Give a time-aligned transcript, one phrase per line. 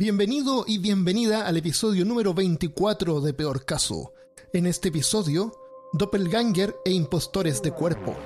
[0.00, 4.14] Bienvenido y bienvenida al episodio número 24 de Peor Caso.
[4.50, 5.52] En este episodio,
[5.92, 8.16] Doppelganger e impostores de cuerpo.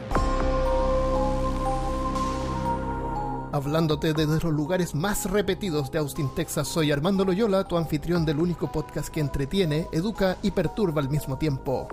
[3.53, 8.39] Hablándote desde los lugares más repetidos de Austin, Texas, soy Armando Loyola, tu anfitrión del
[8.39, 11.89] único podcast que entretiene, educa y perturba al mismo tiempo.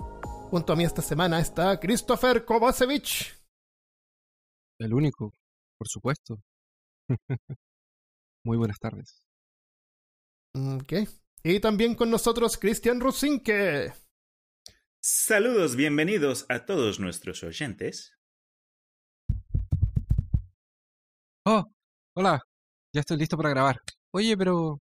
[0.48, 3.36] Junto a mí esta semana está Christopher Kovacevic.
[4.78, 5.34] El único,
[5.76, 6.38] por supuesto.
[8.44, 9.31] Muy buenas tardes.
[10.54, 10.92] Ok.
[11.42, 13.92] Y también con nosotros Cristian Rusinque.
[15.00, 18.14] Saludos, bienvenidos a todos nuestros oyentes.
[21.46, 21.64] Oh,
[22.14, 22.40] hola,
[22.94, 23.80] ya estoy listo para grabar.
[24.12, 24.78] Oye, pero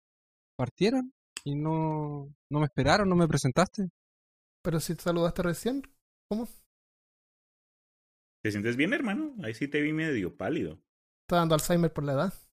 [0.56, 1.12] partieron
[1.45, 3.88] y no, no me esperaron, no me presentaste.
[4.62, 5.83] Pero si te saludaste recién,
[6.28, 6.46] ¿cómo?
[8.42, 9.34] ¿Te sientes bien, hermano?
[9.42, 10.78] Ahí sí te vi medio pálido.
[11.27, 12.44] Está dando Alzheimer por la edad.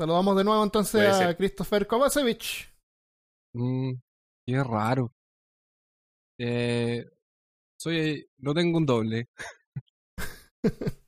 [0.00, 1.36] Saludamos de nuevo entonces a.
[1.36, 2.72] Christopher Kovacevic.
[3.52, 3.92] Mm,
[4.46, 5.12] qué raro.
[6.38, 7.04] Eh,
[7.78, 9.28] soy, no tengo un doble.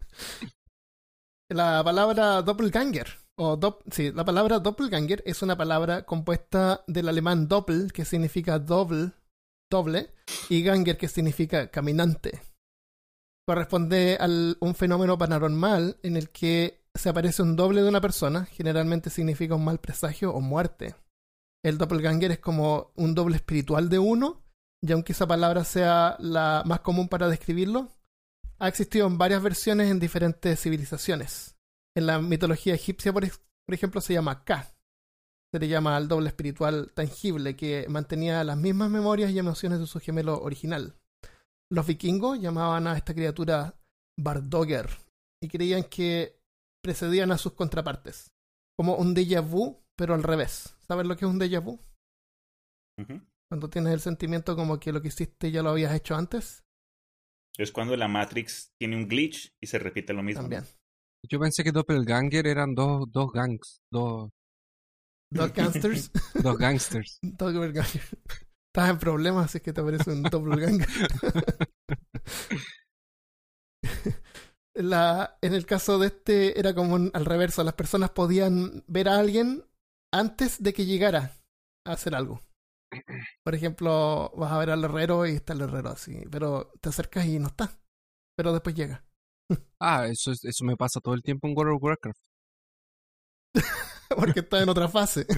[1.49, 7.49] La palabra doppelganger, o dop- sí, la palabra doppelganger es una palabra compuesta del alemán
[7.49, 9.13] doppel, que significa doble,
[9.71, 10.13] doble,
[10.51, 12.43] y ganger, que significa caminante.
[13.49, 14.27] Corresponde a
[14.61, 19.55] un fenómeno paranormal en el que se aparece un doble de una persona, generalmente significa
[19.55, 20.95] un mal presagio o muerte.
[21.65, 24.43] El doppelganger es como un doble espiritual de uno,
[24.83, 27.89] y aunque esa palabra sea la más común para describirlo,
[28.59, 31.57] ha existido en varias versiones en diferentes civilizaciones.
[31.97, 33.25] En la mitología egipcia, por,
[33.69, 34.75] ejemplo, se llama Ka.
[35.53, 39.87] Se le llama al doble espiritual tangible que mantenía las mismas memorias y emociones de
[39.87, 40.97] su gemelo original.
[41.71, 43.75] Los vikingos llamaban a esta criatura
[44.19, 44.89] Bardoger
[45.41, 46.42] y creían que
[46.83, 48.31] precedían a sus contrapartes,
[48.77, 50.77] como un déjà vu, pero al revés.
[50.87, 51.81] ¿Sabes lo que es un déjà vu?
[53.51, 56.63] Cuando tienes el sentimiento como que lo que hiciste ya lo habías hecho antes.
[57.59, 60.43] Es cuando la Matrix tiene un glitch y se repite lo mismo.
[60.43, 60.65] También.
[61.29, 64.31] Yo pensé que Doppelganger eran dos, dos gangs, dos,
[65.31, 66.11] Dos gangsters.
[66.43, 67.19] dos gangsters.
[67.23, 68.03] Doppelganger.
[68.75, 70.89] Estás en problemas, así que te parece un doppelganger.
[74.75, 79.09] La, en el caso de este era como un- al reverso, las personas podían ver
[79.09, 79.65] a alguien
[80.13, 81.33] antes de que llegara
[81.85, 82.41] a hacer algo.
[83.45, 87.27] Por ejemplo, vas a ver al herrero y está el herrero así, pero te acercas
[87.27, 87.79] y no está,
[88.37, 89.05] pero después llega.
[89.81, 92.21] Ah, eso, es- eso me pasa todo el tiempo en World of Warcraft.
[94.17, 95.27] Porque está en otra fase.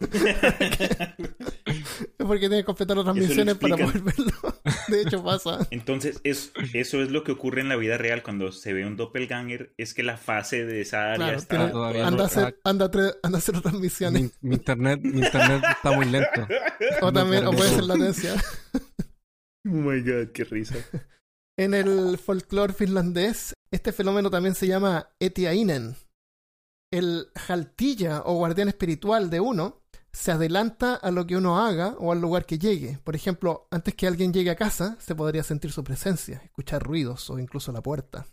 [2.16, 4.49] Porque tiene que completar otras misiones para poder verlo.
[4.88, 5.58] De hecho pasa.
[5.70, 8.96] Entonces, es, eso es lo que ocurre en la vida real cuando se ve un
[8.96, 11.56] doppelganger, es que la fase de esa área Claro, está...
[11.56, 12.90] tiene- todavía anda, a no- hacer, anda,
[13.22, 14.22] anda a hacer otras misiones.
[14.22, 16.46] Mi, mi internet, mi internet está muy lento.
[17.02, 18.34] o también, o puede ser latencia.
[19.66, 20.74] Oh my god, qué risa.
[21.58, 25.94] En el folclore finlandés, este fenómeno también se llama Etiainen.
[26.90, 29.79] El jaltilla o guardián espiritual de uno
[30.12, 32.98] se adelanta a lo que uno haga o al lugar que llegue.
[33.04, 37.30] Por ejemplo, antes que alguien llegue a casa, se podría sentir su presencia, escuchar ruidos
[37.30, 38.26] o incluso la puerta.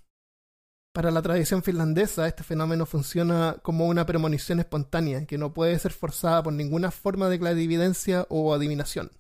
[0.94, 5.94] Para la tradición finlandesa, este fenómeno funciona como una premonición espontánea que no puede ser
[5.94, 9.12] forzada por ninguna forma de clarividencia o adivinación,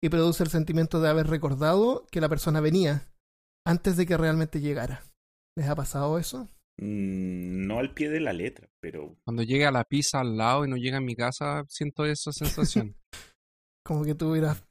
[0.00, 3.12] y produce el sentimiento de haber recordado que la persona venía
[3.66, 5.02] antes de que realmente llegara.
[5.56, 6.48] ¿Les ha pasado eso?
[6.78, 9.16] Mm, No al pie de la letra, pero...
[9.24, 12.32] Cuando llegue a la pizza al lado y no llega a mi casa, siento esa
[12.32, 12.96] sensación.
[13.84, 14.62] Como que tú hubieras,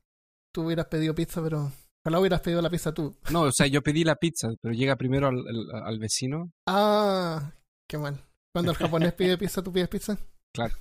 [0.53, 1.71] tú hubieras pedido pizza, pero
[2.05, 3.15] ojalá hubieras pedido la pizza tú.
[3.31, 6.51] No, o sea, yo pedí la pizza, pero llega primero al, al- al vecino.
[6.67, 7.53] Ah,
[7.89, 8.19] qué mal.
[8.53, 10.17] Cuando el japonés pide pizza, ¿tú pides pizza?
[10.53, 10.75] Claro,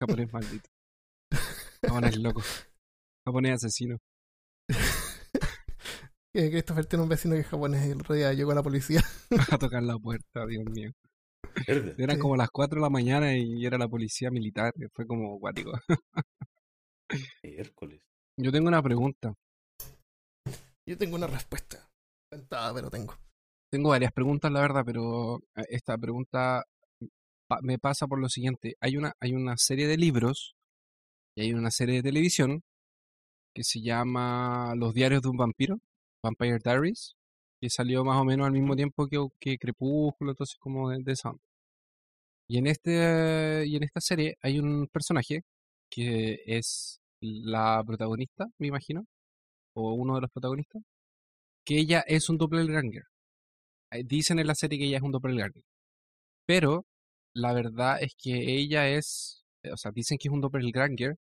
[0.00, 0.68] japonés maldito.
[1.84, 2.42] Japonés loco.
[3.26, 3.96] Japonés asesino.
[6.32, 9.00] Que Christopher tiene un vecino que es japonés y el otro día llegó la policía.
[9.54, 10.92] A tocar la puerta, Dios mío.
[11.66, 11.94] ¿verdad?
[11.98, 12.22] Eran Sí.
[12.22, 14.72] como las 4 de la mañana y era la policía militar.
[14.94, 15.72] Fue como acuático.
[17.42, 18.00] Hércules.
[18.38, 19.34] Yo tengo una pregunta.
[20.88, 21.88] Yo tengo una respuesta.
[22.32, 23.14] Sentada, pero tengo.
[23.72, 26.64] Tengo varias preguntas, la verdad, pero eh, esta pregunta
[27.48, 28.76] pa- me pasa por lo siguiente.
[28.80, 30.54] Hay una, hay una serie de libros
[31.36, 32.62] y hay una serie de televisión
[33.54, 35.78] que se llama Los diarios de un vampiro,
[36.22, 37.14] Vampire Diaries,
[37.60, 41.40] que salió más o menos al mismo tiempo que, Crepúsculo, entonces como de, de onda.
[42.48, 45.42] Y en este y en esta serie hay un personaje
[45.90, 49.04] que es la protagonista, me imagino,
[49.74, 50.82] o uno de los protagonistas,
[51.64, 53.04] que ella es un doppelganger.
[54.04, 55.62] Dicen en la serie que ella es un doppelganger.
[56.46, 56.86] Pero
[57.34, 59.40] la verdad es que ella es
[59.72, 61.16] o sea, dicen que es un doppelganger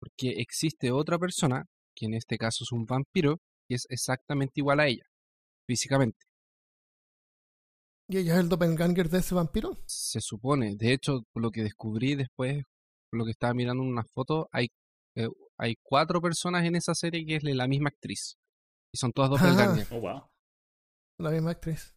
[0.00, 1.64] porque existe otra persona,
[1.94, 3.38] que en este caso es un vampiro,
[3.68, 5.04] que es exactamente igual a ella,
[5.66, 6.18] físicamente.
[8.08, 9.78] ¿Y ella es el doppelganger de ese vampiro?
[9.86, 10.76] Se supone.
[10.76, 12.62] De hecho, por lo que descubrí después,
[13.10, 14.68] por lo que estaba mirando en una foto, hay,
[15.16, 15.28] eh,
[15.58, 18.36] hay cuatro personas en esa serie que es la misma actriz.
[18.92, 19.86] Y son todas doppelganger.
[19.90, 20.22] Oh, wow.
[21.18, 21.94] La misma actriz.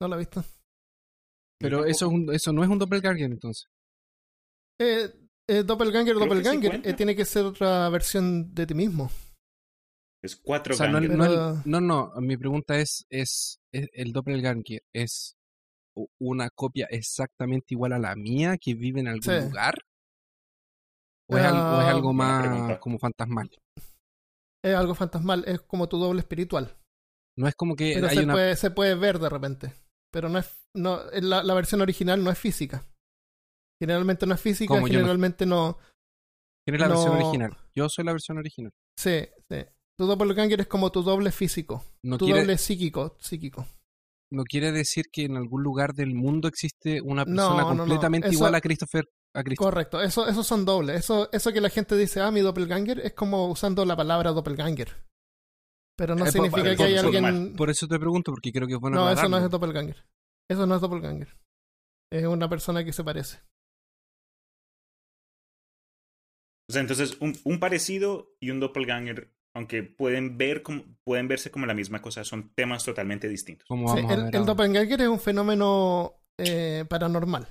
[0.00, 0.44] No la he visto.
[1.58, 3.66] Pero eso, es un- eso no es un doppelganger entonces.
[4.78, 5.10] Eh,
[5.48, 6.86] eh, doppelganger, Creo que sí doppelganger.
[6.86, 9.10] eh, tiene que ser otra versión de ti mismo.
[10.22, 14.12] Es cuatro O sea, no, no, Pero- no, no, mi pregunta es, es, es el
[14.12, 15.34] doppelganger es
[16.20, 19.30] una copia exactamente igual a la mía que vive en algún Sí.
[19.48, 19.74] lugar?
[21.28, 22.80] ¿O es, algo, o es Ah, algo más pregunta.
[22.80, 23.50] como fantasmal?
[24.64, 25.44] Es algo fantasmal.
[25.46, 26.76] Es como tu doble espiritual.
[27.38, 28.34] No es como que Pero hay se, una...
[28.34, 29.72] puede, se puede ver de repente.
[30.12, 30.56] Pero no es.
[30.76, 32.84] No, la, la versión original no es física.
[33.80, 35.78] Generalmente no es física, generalmente no.
[36.66, 37.56] ¿Quién es la versión no- original?
[37.74, 38.72] Yo soy la versión original.
[38.98, 39.64] Sí, sí.
[40.00, 41.84] Tu doppelganger es como tu doble físico.
[42.02, 43.18] No tu quiere, doble psíquico.
[43.20, 43.66] psíquico.
[44.32, 47.76] no quiere decir que en algún lugar del mundo existe una No, persona no, no.
[47.80, 49.04] completamente Eso- igual a Christopher.
[49.34, 49.70] A Christopher.
[49.74, 50.00] Correcto.
[50.00, 51.00] Eso, esos son dobles.
[51.00, 55.04] Eso, eso que la gente dice, ah, mi doppelganger, es como usando la palabra doppelganger.
[55.98, 57.22] Pero no Eh, significa por- que hay por- alguien.
[57.22, 57.52] mal.
[57.58, 60.06] Por eso te pregunto, porque creo que es bueno no, eso no es doppelganger.
[60.48, 61.36] Eso no es doppelganger.
[62.10, 63.40] Es una persona que se parece.
[66.68, 71.50] O sea, entonces un, un parecido y un doppelganger, aunque pueden ver como, pueden verse
[71.50, 73.66] como la misma cosa, son temas totalmente distintos.
[73.68, 77.48] Sí, el, el doppelganger es un fenómeno eh, paranormal.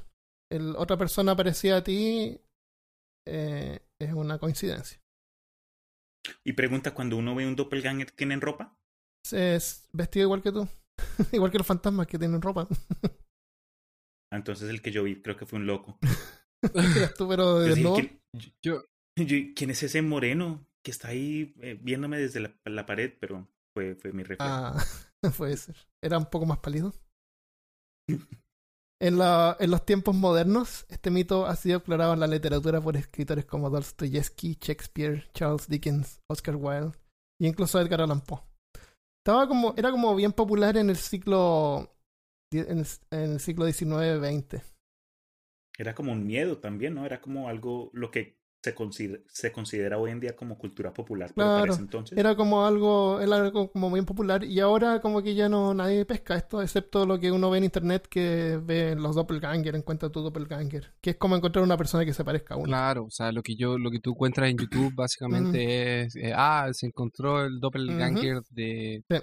[0.51, 2.39] El, otra persona parecida a ti
[3.27, 4.99] eh, es una coincidencia.
[6.43, 8.77] Y pregunta, cuando uno ve un doppelganger, ¿tienen ropa?
[9.31, 10.67] Es vestido igual que tú.
[11.31, 12.67] igual que los fantasmas que tienen ropa.
[14.31, 15.97] Ah, Entonces el que yo vi creo que fue un loco.
[17.17, 17.95] Tú, pero Yo dije, desnudo.
[17.95, 18.21] ¿quién,
[18.61, 18.83] Yo-
[19.17, 23.13] yo- ¿quién es ese moreno que está ahí eh, viéndome desde la, la pared?
[23.19, 24.43] Pero fue, fue mi reflejo.
[24.43, 24.83] Ah,
[25.37, 25.75] puede ser.
[26.01, 26.93] Era un poco más pálido.
[29.01, 32.97] En, la- en los tiempos modernos, este mito ha sido explorado en la literatura por
[32.97, 36.97] escritores como Dostoyevsky, Shakespeare, Charles Dickens, Oscar Wilde
[37.41, 38.41] e incluso Edgar Allan Poe.
[39.23, 41.95] Estaba como, era como bien popular en el siglo
[42.51, 44.63] en el, en el siglo XIX-XX.
[45.77, 47.05] Era como un miedo también, ¿no?
[47.05, 51.31] Era como algo lo que se considera, se considera hoy en día como cultura popular.
[51.33, 52.17] Pero para Claro, ese entonces.
[52.17, 56.05] Era como algo, era algo como bien popular y ahora como que ya no nadie
[56.05, 60.21] pesca esto, excepto lo que uno ve en internet que ve los doppelganger, encuentra tu
[60.21, 62.65] doppelganger, que es como encontrar una persona que se parezca a uno.
[62.67, 66.33] Claro, o sea, lo que yo, lo que tú encuentras en YouTube básicamente es, eh,
[66.35, 69.15] ah, se encontró el doppelganger de, Sí.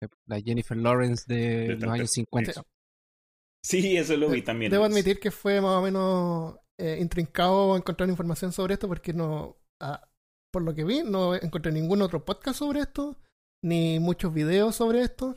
[0.00, 2.52] de la Jennifer Lawrence de, De los años 50.
[2.52, 3.80] Sí.
[3.80, 4.70] Sí, eso lo vi también.
[4.70, 9.56] Debo admitir que fue más o menos eh, intrincado encontrar información sobre esto porque no,
[9.82, 10.08] ah,
[10.52, 13.16] por lo que vi, no encontré ningún otro podcast sobre esto,
[13.64, 15.34] ni muchos videos sobre esto.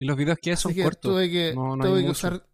[0.00, 1.12] Y los videos que hay son que cortos.
[1.12, 2.46] tuve que, no- no tuve que usar,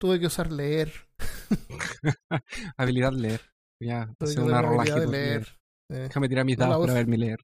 [0.00, 0.92] tuve que usar leer,
[2.76, 3.40] Habilidad leer.
[3.82, 5.58] Ya, hacer una rolaje de leer.
[5.90, 6.94] Eh, Déjame tirar mis dados para uso.
[6.94, 7.40] verme leer.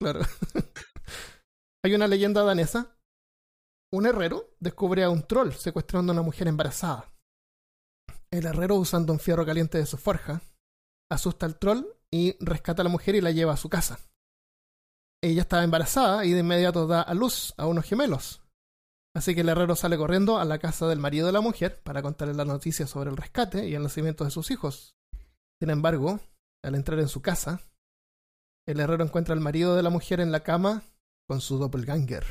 [0.00, 0.20] Claro.
[1.84, 2.96] Hay una leyenda danesa.
[3.92, 7.12] Un herrero descubre a un troll secuestrando a una mujer embarazada.
[8.32, 10.40] El herrero, usando un fierro caliente de su forja,
[11.10, 13.98] asusta al troll y rescata a la mujer y la lleva a su casa.
[15.22, 18.42] Ella estaba embarazada y de inmediato da a luz a unos gemelos.
[19.14, 22.00] Así que el herrero sale corriendo a la casa del marido de la mujer para
[22.00, 24.96] contarle la noticia sobre el rescate y el nacimiento de sus hijos.
[25.60, 26.18] Sin embargo,
[26.64, 27.60] al entrar en su casa,
[28.66, 30.84] el herrero encuentra al marido de la mujer en la cama
[31.28, 32.24] con su doppelganger.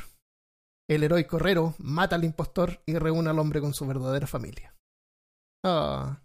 [0.90, 4.74] El heroico herrero mata al impostor y reúne al hombre con su verdadera familia.
[5.64, 6.18] Ah,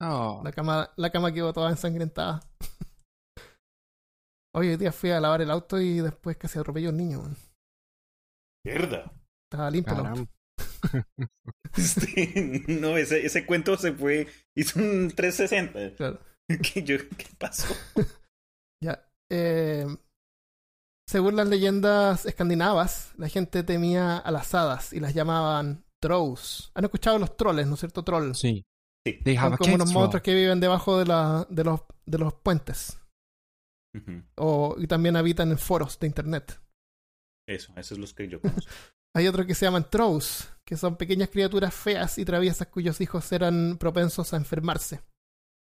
[0.00, 2.40] Oh, la cama, la cama quedó toda ensangrentada.
[4.54, 7.22] Hoy día fui a lavar el auto y después casi atropellé a un niño.
[7.22, 7.36] man.
[8.64, 9.12] Mierda.
[9.50, 10.06] Estaba limpio el auto.
[10.06, 10.32] caramba.
[12.68, 14.26] No, ese, ese cuento se fue.
[14.56, 15.96] Hizo un 360.
[15.96, 16.20] Claro.
[16.62, 17.74] ¿Qué, yo, ¿Qué pasó?
[18.82, 19.04] Ya.
[19.30, 19.86] Eh,
[21.08, 26.70] según las leyendas escandinavas, la gente temía a las hadas y las llamaban trolls.
[26.74, 28.02] ¿Han escuchado los troles, no es cierto?
[28.02, 28.38] Trolls.
[28.38, 28.64] Sí.
[29.06, 29.36] Sí.
[29.36, 32.98] Son como unos monstruos que viven debajo de, la, de, los, de los puentes.
[34.36, 36.60] O, y también habitan en foros de internet.
[37.48, 38.70] Eso, esos son los que yo conozco.
[39.16, 43.32] Hay otros que se llaman trolls, que son pequeñas criaturas feas y traviesas cuyos hijos
[43.32, 45.00] eran propensos a enfermarse.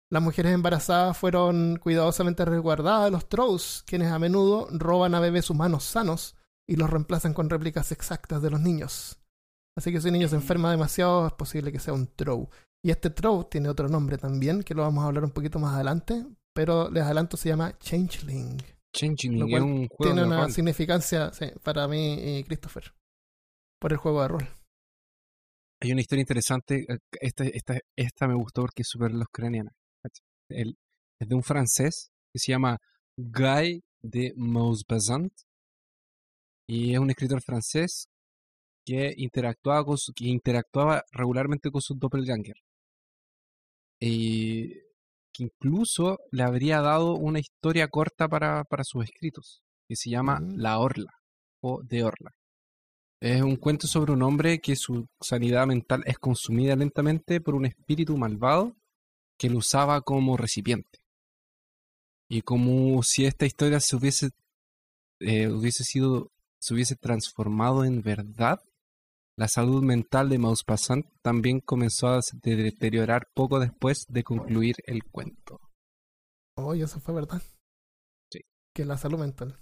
[0.09, 5.49] Las mujeres embarazadas fueron cuidadosamente resguardadas de los trolls, quienes a menudo roban a bebés
[5.49, 6.35] humanos sanos
[6.67, 9.19] y los reemplazan con réplicas exactas de los niños.
[9.77, 12.47] Así que si un niño se enferma demasiado, es posible que sea un troll.
[12.83, 15.75] Y este trope tiene otro nombre también, que lo vamos a hablar un poquito más
[15.75, 18.57] adelante, pero les adelanto se llama Changeling.
[18.91, 22.91] Changeling Lo es cual un juego Tiene una significancia sí, para mí y Christopher.
[23.79, 24.47] Por el juego de rol.
[25.79, 26.85] Hay una historia interesante.
[26.89, 29.71] eh, Esta, esta, esta me gustó porque es súper los ucraniana.
[30.49, 30.75] El,
[31.21, 32.79] es de un francés que se llama
[33.15, 35.31] Guy de Maupassant.
[36.67, 38.07] Y es un escritor francés
[38.87, 42.55] que interactuaba, con su- que interactuaba regularmente con su doppelganger.
[43.99, 44.69] Y
[45.33, 50.39] que incluso le habría dado una historia corta para, para sus escritos, que se llama
[50.39, 50.55] Mm.
[50.57, 51.11] La Orla
[51.61, 52.31] o De Orla.
[53.19, 57.65] Es un cuento sobre un hombre que su sanidad mental es consumida lentamente por un
[57.65, 58.73] espíritu malvado
[59.37, 60.99] que lo usaba como recipiente.
[62.29, 64.29] Y como si esta historia se hubiese,
[65.19, 68.59] eh, hubiese sido, se hubiese transformado en verdad,
[69.37, 75.59] la salud mental de Maupassant también comenzó a deteriorar poco después de concluir el cuento.
[76.57, 77.41] Oye, eso fue verdad.
[78.31, 78.39] Sí.
[78.75, 79.59] Que la salud mental.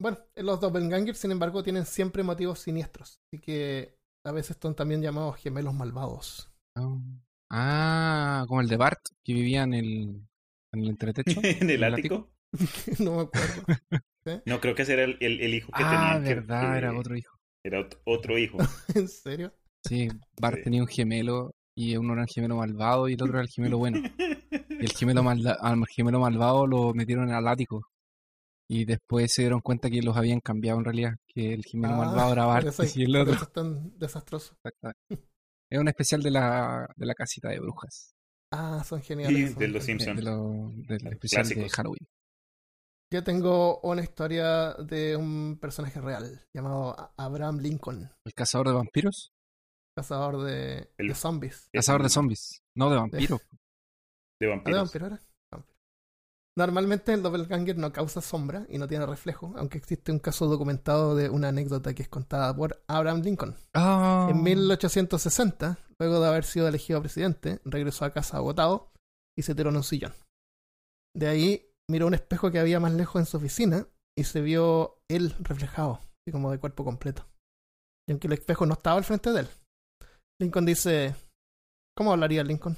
[0.00, 3.18] Bueno, los doppelgangers, sin embargo, tienen siempre motivos siniestros.
[3.32, 6.48] Así que a veces son también llamados gemelos malvados.
[7.50, 10.28] Ah, como el de Bart, que vivía en el,
[10.72, 11.40] en el entretecho.
[11.42, 12.30] ¿En el ático?
[13.00, 13.62] no me acuerdo.
[14.44, 16.28] No, creo que ese era el, el- el hijo que Ah, tenía.
[16.28, 17.37] que- verdad, que- era otro hijo.
[17.64, 18.58] Era ot- otro hijo.
[18.94, 19.52] ¿En serio?
[19.86, 20.08] Sí,
[20.40, 20.62] Bart Sí.
[20.64, 23.78] tenía un gemelo y uno era el gemelo malvado y el otro era el gemelo
[23.78, 23.98] bueno.
[23.98, 27.82] Y el gemelo, malda- al gemelo malvado lo metieron al ático.
[28.70, 31.98] Y después se dieron cuenta que los habían cambiado en realidad, que el gemelo Ah,
[32.06, 33.34] malvado era Bart eso, y el otro.
[33.34, 34.54] eso es tan desastroso.
[35.70, 38.12] Es un especial de la, de la casita de brujas.
[38.52, 39.56] Ah, son Y geniales.
[39.58, 39.86] de son los geniales.
[39.86, 40.16] De, Simpson.
[40.16, 41.68] de lo- del especial de.
[41.68, 42.06] Halloween.
[43.10, 49.32] Yo tengo una historia de un personaje real llamado Abraham Lincoln, ¿El cazador de vampiros?
[49.96, 51.54] cazador de, El- de zombies.
[51.72, 52.62] Es Cazador de zombies.
[52.76, 53.40] No, de vampiros.
[53.40, 53.58] De ¿Ah,
[54.40, 54.80] de vampiros.
[54.82, 55.20] vampiro era?
[55.50, 55.74] Vampiro.
[56.56, 61.16] Normalmente el doppelganger no causa sombra y no tiene reflejo, aunque existe un caso documentado
[61.16, 63.56] de una anécdota que es contada por Abraham Lincoln.
[63.74, 68.92] Ah, En 1860, luego de haber sido elegido presidente, regresó a casa agotado
[69.36, 70.14] y se tiró en un sillón.
[71.16, 74.98] De ahí miró un espejo que había más lejos en su oficina y se vio
[75.08, 77.26] él reflejado, así como de cuerpo completo.
[78.08, 79.48] Y aunque el espejo no estaba al frente de él,
[80.40, 81.14] Lincoln dice,
[81.96, 82.76] ¿cómo hablaría Lincoln?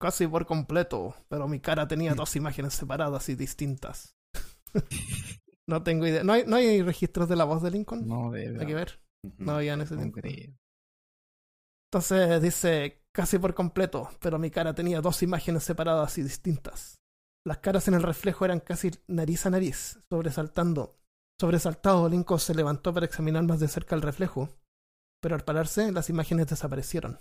[0.00, 4.16] Casi por completo, pero mi cara tenía dos imágenes separadas y distintas.
[5.68, 6.24] no tengo idea.
[6.24, 8.06] ¿No hay, ¿No hay registros de la voz de Lincoln?
[8.06, 9.00] No, de Hay que ver.
[9.38, 10.20] No había en ese tiempo.
[11.92, 17.01] Entonces dice casi por completo, pero mi cara tenía dos imágenes separadas y distintas.
[17.44, 20.98] Las caras en el reflejo eran casi nariz a nariz, sobresaltando.
[21.40, 24.48] Sobresaltado, Lincoln se levantó para examinar más de cerca el reflejo,
[25.20, 27.18] pero al pararse las imágenes desaparecieron.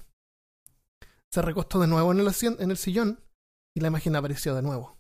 [1.34, 3.20] Se recostó de nuevo en el, en el sillón
[3.76, 4.98] y la imagen apareció de nuevo.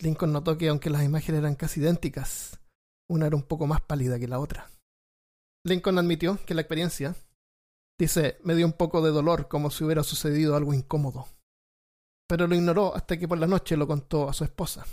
[0.00, 2.58] Lincoln notó que aunque las imágenes eran casi idénticas,
[3.08, 4.70] una era un poco más pálida que la otra.
[5.64, 7.14] Lincoln admitió que la experiencia,
[7.98, 11.26] Dice, me dio un poco de dolor como si hubiera sucedido algo incómodo.
[12.28, 14.84] Pero lo ignoró hasta que por la noche lo contó a su esposa.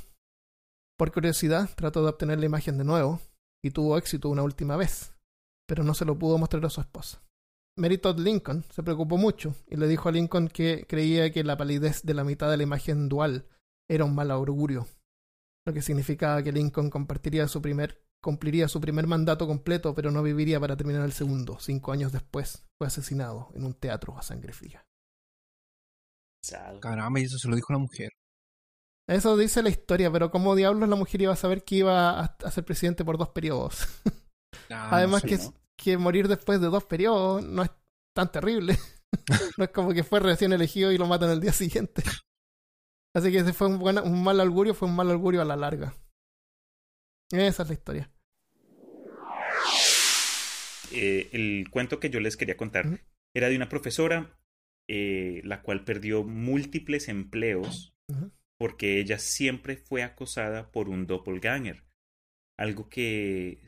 [0.97, 3.19] Por curiosidad, trató de obtener la imagen de nuevo
[3.63, 5.13] y tuvo éxito una última vez,
[5.67, 7.21] pero no se lo pudo mostrar a su esposa.
[7.77, 12.03] Mary Lincoln se preocupó mucho y le dijo a Lincoln que creía que la palidez
[12.03, 13.49] de la mitad de la imagen dual
[13.89, 14.87] era un mal augurio,
[15.65, 20.23] lo que significaba que Lincoln compartiría su primer cumpliría su primer mandato completo, pero no
[20.23, 21.59] viviría para terminar el segundo.
[21.59, 24.83] Cinco años después fue asesinado en un teatro a sangre fría.
[26.45, 26.79] Sad.
[26.79, 28.11] Caramba, y eso se lo dijo la mujer.
[29.07, 32.51] Eso dice la historia, pero ¿cómo diablos la mujer iba a saber que iba a,
[32.51, 33.87] ser presidente por dos periodos?
[34.69, 35.53] Ah, Además sé, que, ¿no?
[35.77, 37.69] que morir después de dos periodos no es
[38.15, 38.77] tan terrible.
[39.57, 42.01] no es como que fue recién elegido y lo matan el día siguiente.
[43.15, 45.55] Así que ese fue un, buen- un mal augurio, fue un mal augurio a la
[45.57, 45.93] larga.
[47.31, 48.11] Esa es la historia.
[50.91, 53.01] Eh, el cuento que yo les quería contar
[53.35, 54.39] era de una profesora,
[54.89, 57.93] eh, la cual perdió múltiples empleos
[58.59, 61.83] porque ella siempre fue acosada por un doppelganger.
[62.57, 63.65] Algo que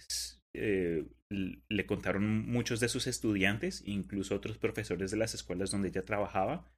[0.55, 6.03] eh, le contaron muchos de sus estudiantes, incluso otros profesores de las escuelas donde ella
[6.03, 6.71] trabajaba,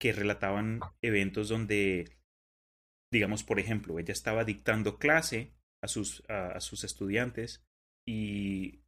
[0.00, 2.16] que relataban eventos donde,
[3.12, 7.64] digamos, por ejemplo, ella estaba dictando clase a sus, a, a sus estudiantes
[8.08, 8.82] y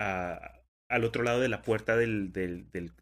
[0.00, 2.92] a- al otro lado de la puerta del, del, del,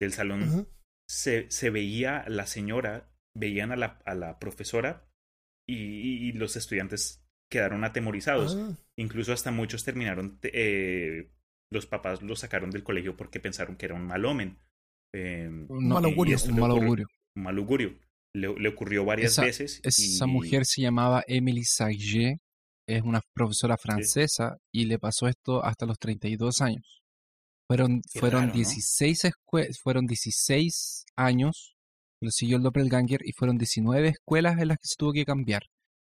[0.00, 0.68] del salón
[1.08, 5.08] se, se veía la señora, veían a la, a la profesora
[5.66, 8.56] y, y- y los estudiantes quedaron atemorizados.
[8.56, 11.30] Ah, Incluso hasta muchos terminaron, eh,
[11.70, 14.58] los papás los sacaron del colegio porque pensaron que era un mal omen.
[15.14, 17.06] eh, No, mal augurio, un le mal ocurrió- augurio.
[17.36, 17.98] un mal augurio.
[18.34, 19.80] Le, le ocurrió varias Esa- veces.
[19.82, 22.38] Esa y- mujer se llamaba Emily Saget,
[22.86, 27.02] es una profesora francesa y le pasó esto hasta los 32 años.
[27.68, 28.54] Fueron, Qué fueron, raro, ¿no?
[28.54, 31.76] 16 escue- fueron 16 años
[32.18, 35.24] que lo siguió el doppelganger y fueron 19 escuelas en las que se tuvo que
[35.24, 35.62] cambiar.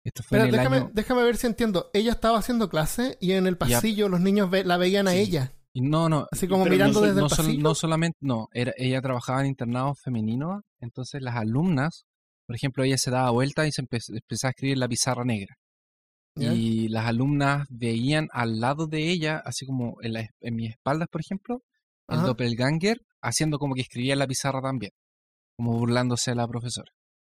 [0.05, 0.91] Esto fue Pero en el déjame, año...
[0.95, 1.91] déjame ver si entiendo.
[1.93, 5.53] Ella estaba haciendo clase y en el pasillo los niños ve- la veían a ella.
[5.75, 7.63] no, no, Así como no mirando desde no, el pasillo.
[7.63, 12.05] no solamente, no, era, ella trabajaba en internados femeninos, entonces las alumnas,
[12.47, 15.25] por ejemplo, ella se daba vuelta y se empe- empezaba a escribir en la pizarra
[15.25, 15.57] negra.
[16.39, 16.53] ¿Ya?
[16.55, 21.09] Y las alumnas veían al lado de ella, así como en, la, en mis espaldas,
[21.11, 21.63] por ejemplo,
[22.09, 22.27] el Ajá.
[22.29, 24.93] doppelganger, haciendo como que escribía en la pizarra también,
[25.57, 26.91] como burlándose de la profesora.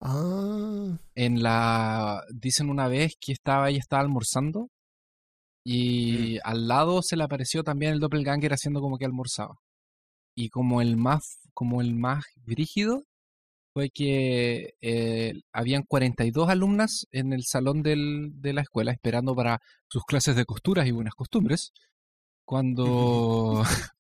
[0.02, 4.70] Ah, En la, dicen una vez que estaba, ella estaba almorzando
[5.64, 9.56] y al lado se le apareció también el doppelganger haciendo como que almorzaba.
[10.36, 13.04] Y como el más, como el más brígido
[13.74, 19.60] fue que eh, habían 42 alumnas en el salón del- de la escuela esperando para
[19.88, 21.72] sus clases de costuras y buenas costumbres.
[22.46, 23.64] Cuando,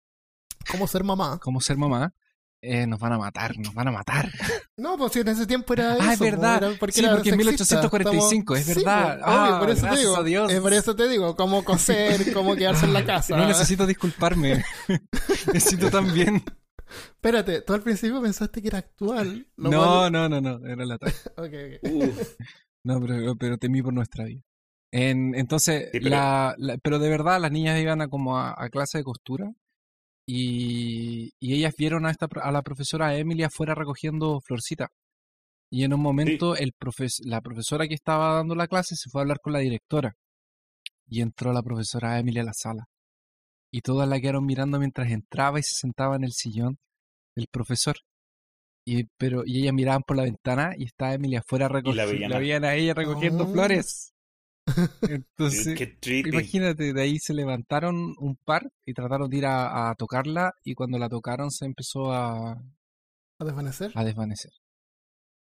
[0.71, 1.39] ¿cómo ser mamá?
[1.43, 2.13] como ser mamá,
[2.61, 4.33] eh, nos van a matar, nos van a matar.
[4.77, 6.03] No, pues si en ese tiempo era eso.
[6.03, 6.57] Ah, es po, verdad.
[6.65, 7.77] era porque Sí, era porque en sexista.
[7.77, 9.19] 1845, es Sí, verdad.
[9.21, 10.17] po, obvio, Ah, por eso te digo.
[10.17, 10.53] a Dios.
[10.53, 13.37] eh, por eso te digo, cómo coser, cómo quedarse en la casa.
[13.37, 14.65] No necesito disculparme.
[15.53, 16.43] necesito también.
[16.90, 19.47] Espérate, tú al principio pensaste que era actual.
[19.57, 20.66] No, cual- no, no, no.
[20.66, 21.14] Era la talla.
[21.37, 21.54] Ok,
[21.85, 21.92] ok.
[21.92, 22.37] Uf,
[22.85, 24.40] No, pero, pero temí por nuestra vida.
[24.92, 28.54] En- entonces, Sí, pero- la, la- pero de verdad las niñas iban a como a,
[28.57, 29.52] a clase de costura
[30.26, 34.88] y, y ellas vieron a, esta, pro- a la profesora Emily afuera recogiendo florcita.
[35.71, 39.21] Y en un momento el profes, la profesora que estaba dando la clase se fue
[39.21, 40.14] a hablar con la directora.
[41.07, 42.85] Y entró la profesora Emily a la sala.
[43.73, 46.79] Y todas la quedaron mirando mientras entraba y se sentaba en el sillón
[47.37, 47.97] del profesor.
[48.87, 52.29] Y, pero, y ellas miraban por la ventana y estaba Emily afuera recogiendo.
[52.29, 53.52] La a- veían a ella recogiendo Oh.
[53.52, 54.13] flores.
[55.02, 55.78] Entonces,
[56.26, 60.75] imagínate, de ahí se levantaron un par y trataron de ir a, a tocarla y
[60.75, 63.93] cuando la tocaron se empezó a, ¿A desvanecer?
[63.95, 64.50] a desvanecer.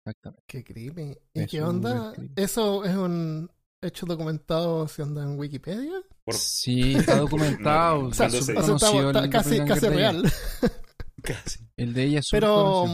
[0.05, 0.43] Exactamente.
[0.47, 1.17] Qué creepy.
[1.35, 2.13] ¿Y Es qué onda?
[2.37, 3.49] ¿Eso es un
[3.83, 6.03] hecho documentado si anda en Wikipedia?
[6.25, 8.03] Por- Sí, está documentado.
[8.03, 10.23] No, O sea, ¿Cuándo es se- eso está- casi, casi real.
[11.23, 11.61] Casi.
[11.77, 12.29] El de ella es.
[12.33, 12.85] Pero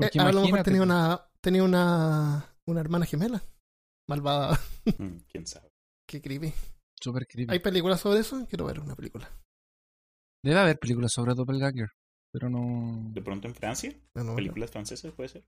[0.00, 3.42] eh, a lo mejor tenía una, tenía una, una hermana gemela.
[4.08, 4.58] Malvada.
[4.98, 5.68] Mm, ¿Quién sabe?
[6.08, 6.52] Qué creepy.
[7.00, 7.52] súper creepy.
[7.52, 8.44] ¿Hay películas sobre eso?
[8.48, 9.30] Quiero ver una película.
[10.44, 11.88] Debe haber películas sobre Doppelganger,
[12.32, 13.10] pero no...
[13.12, 13.94] ¿De pronto en Francia?
[14.16, 14.36] No, no, no.
[14.36, 15.44] ¿Películas francesas puede ser?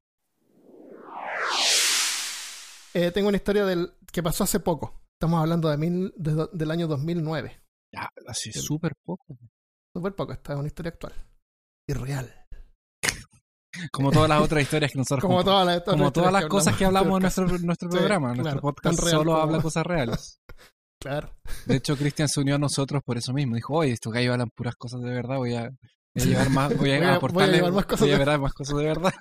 [2.94, 5.02] Eh, tengo una historia del que pasó hace poco.
[5.18, 7.61] Estamos hablando de mil, de del año 2009.
[7.92, 9.37] Ya, así El- súper poco.
[9.94, 10.33] Súper poco.
[10.33, 11.12] Esta es una historia actual.
[11.88, 12.33] Y real.
[13.92, 16.85] Como todas las otras historias que nosotros Como todas las, como todas las cosas que
[16.85, 18.28] hablamos en nuestro, nuestro Sí, programa.
[18.33, 20.40] claro, nuestro podcast solo como- habla cosas reales.
[21.00, 21.35] Claro.
[21.66, 23.57] De hecho, Cristian se unió a nosotros por eso mismo.
[23.57, 25.62] Dijo, oye, estos gallos hablan puras cosas de verdad, voy a,
[26.14, 28.12] voy a llevar más, voy a, Voy a- voy a aportarle, llevar más cosas voy
[28.12, 29.12] a de- más cosas de verdad.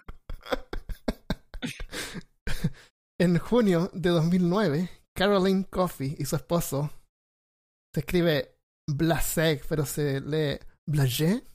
[3.24, 6.92] En junio de 2009, Caroline Coffey y su esposo
[7.94, 11.46] se escribe Blasek, pero se lee Blagé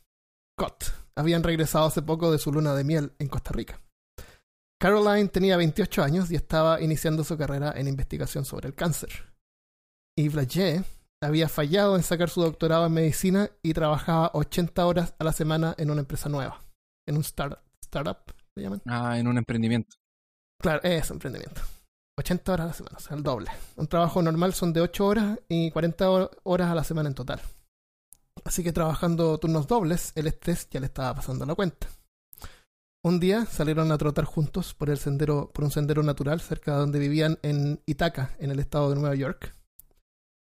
[0.57, 1.11] Cot.
[1.15, 3.83] Habían regresado hace poco de su luna de miel en Costa Rica.
[4.81, 9.11] Caroline tenía 28 años y estaba iniciando su carrera en investigación sobre el cáncer.
[10.17, 10.85] Y Blagé
[11.23, 15.75] había fallado en sacar su doctorado en medicina y trabajaba 80 horas a la semana
[15.77, 16.65] en una empresa nueva,
[17.07, 18.81] en un start- startup, ¿se llaman?
[18.87, 19.99] Ah, en un emprendimiento.
[20.61, 21.61] Claro, es emprendimiento.
[22.19, 23.51] 80 horas a la semana, o sea, el doble.
[23.77, 27.15] Un trabajo normal son de 8 horas y 40 hor- horas a la semana en
[27.15, 27.41] total.
[28.45, 31.87] Así que trabajando turnos dobles, el estrés ya le estaba pasando la cuenta.
[33.05, 36.79] Un día salieron a trotar juntos por el sendero, por un sendero natural cerca de
[36.81, 39.55] donde vivían en Ithaca, en el estado de Nueva York.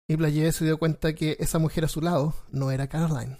[0.08, 3.38] Y Blayé se dio cuenta que esa mujer a su lado no era Caroline,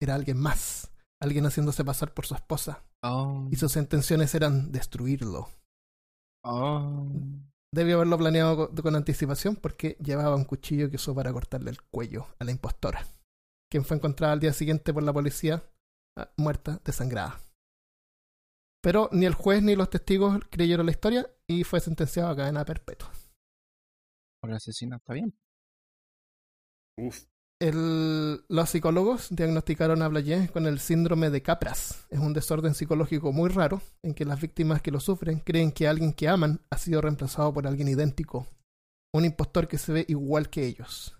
[0.00, 2.82] era alguien más, alguien haciéndose pasar por su esposa.
[3.02, 5.48] Oh, Y sus intenciones eran destruirlo.
[6.46, 7.06] Oh.
[7.74, 11.82] Debió haberlo planeado co- con anticipación porque llevaba un cuchillo que usó para cortarle el
[11.82, 13.04] cuello a la impostora,
[13.70, 15.62] quien fue encontrada al día siguiente por la policía
[16.18, 17.40] ah, muerta, desangrada.
[18.82, 22.64] Pero ni el juez ni los testigos creyeron la historia y fue sentenciado a cadena
[22.64, 23.10] perpetua.
[24.40, 25.36] Por el asesino está bien.
[26.98, 27.26] Uf.
[27.58, 32.06] Los psicólogos diagnosticaron a Blayé con el síndrome de Capras.
[32.10, 35.88] Es un desorden psicológico muy raro en que las víctimas que lo sufren creen que
[35.88, 38.46] alguien que aman ha sido reemplazado por alguien idéntico,
[39.14, 41.16] un impostor que se ve igual que ellos.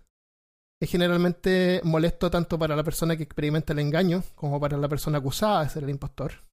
[0.79, 5.17] Es generalmente molesto tanto para la persona que experimenta el engaño como para la persona
[5.17, 6.45] acusada de ser el impostor.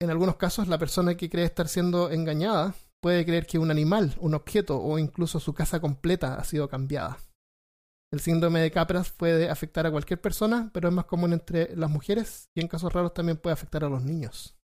[0.00, 4.14] en algunos casos la persona que cree estar siendo engañada puede creer que un animal,
[4.20, 7.18] un objeto o incluso su casa completa ha sido cambiada.
[8.12, 11.90] El síndrome de Capras puede afectar a cualquier persona, pero es más común entre las
[11.90, 14.56] mujeres y en casos raros también puede afectar a los niños.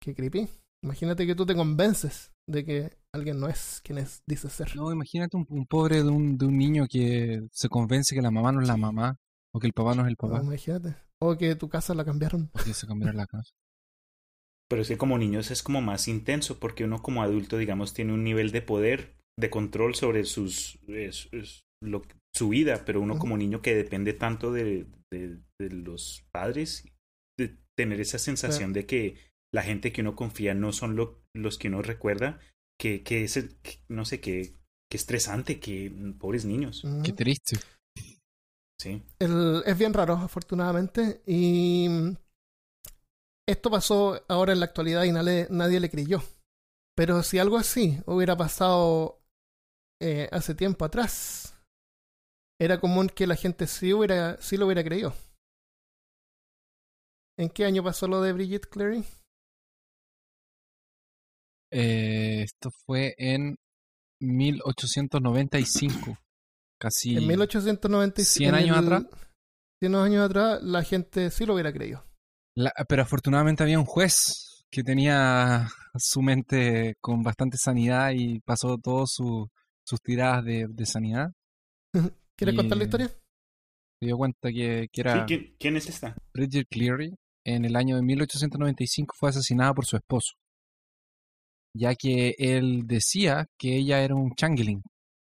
[0.00, 0.48] Qué creepy.
[0.82, 4.76] Imagínate que tú te convences de que alguien no es quien es, dice ser.
[4.76, 8.30] No, imagínate un, un pobre de un, de un niño que se convence que la
[8.30, 9.18] mamá no es la mamá
[9.52, 10.38] o que el papá no es el papá.
[10.38, 10.96] No, imagínate.
[11.20, 12.50] O que tu casa la cambiaron.
[12.52, 13.50] O que se cambiaron la casa.
[14.68, 18.12] Pero es que como niños es como más intenso porque uno como adulto, digamos, tiene
[18.12, 20.78] un nivel de poder, de control sobre sus,
[21.82, 22.02] lo-
[22.34, 26.84] su vida, pero uno como niño que depende tanto de, de, de los padres,
[27.38, 29.16] de tener esa sensación de que
[29.52, 32.38] la gente que uno confía no son lo- los que uno recuerda,
[32.80, 34.54] que, que es, el- que- no sé, que,
[34.90, 37.02] que estresante, que mm, pobres niños, Ujú.
[37.02, 37.56] Qué triste.
[38.80, 39.02] sí.
[39.18, 41.22] El- es bien raro, afortunadamente.
[41.26, 42.16] Y mm,
[43.48, 46.22] esto pasó ahora en la actualidad y nadie, nadie le creyó.
[46.96, 49.20] Pero si algo así hubiera pasado
[50.00, 51.57] eh, hace tiempo atrás,
[52.60, 55.14] era común que la gente sí, hubiera, sí lo hubiera creído.
[57.38, 59.04] ¿En qué año pasó lo de Brigitte Clary?
[61.70, 63.56] Eh, esto fue en
[64.20, 66.18] 1895.
[66.80, 68.38] Casi En 1895.
[68.38, 69.04] 100 en años el- atrás.
[69.80, 72.04] 100 años atrás, la gente sí lo hubiera creído.
[72.56, 78.76] La- pero afortunadamente había un juez que tenía su mente con bastante sanidad y pasó
[78.78, 79.48] todas su-
[79.86, 81.30] sus tiradas de, de sanidad.
[82.38, 83.08] ¿Quieres Y- contar la historia?
[83.08, 86.16] Se dio cuenta que, que Sí, era ¿quién, quién es esta?
[86.32, 87.14] Bridget Cleary.
[87.44, 90.34] En el año de 1895 fue asesinada por su esposo,
[91.74, 94.82] ya que él decía que ella era un changeling.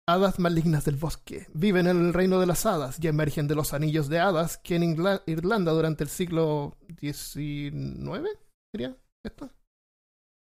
[0.09, 3.73] Hadas malignas del bosque viven en el reino de las hadas y emergen de los
[3.75, 4.97] anillos de hadas que en
[5.27, 8.29] Irlanda durante el siglo XIX,
[8.73, 9.51] sería esto.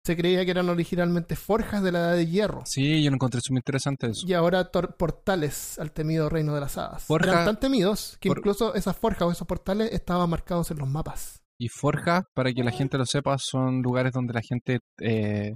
[0.10, 3.40] Se creía que eran originalmente forjas de la edad de hierro Sí, yo lo encontré
[3.52, 4.26] muy interesante eso.
[4.26, 7.06] y ahora portales al temido reino de las hadas.
[7.06, 10.80] Forja- Eran tan temidos que por- incluso esas forjas o esos portales estaban marcados en
[10.80, 11.44] los mapas.
[11.60, 15.54] Y forjas, para que la gente lo sepa, son lugares donde la gente eh,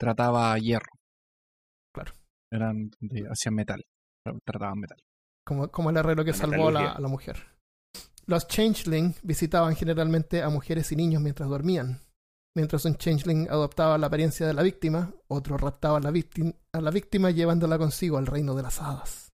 [0.00, 0.90] trataba hierro.
[1.94, 2.12] Claro.
[2.52, 3.80] Eran donde hacían metal.
[4.44, 4.98] Trataban metal.
[5.46, 7.36] como, como el herrero que La salvó a la, a la mujer.
[8.26, 12.00] Los changeling visitaban generalmente a mujeres y niños mientras dormían.
[12.56, 16.80] Mientras un changeling adoptaba la apariencia de la víctima, otro raptaba a la, víctima, a
[16.80, 19.32] la víctima llevándola consigo al reino de las hadas.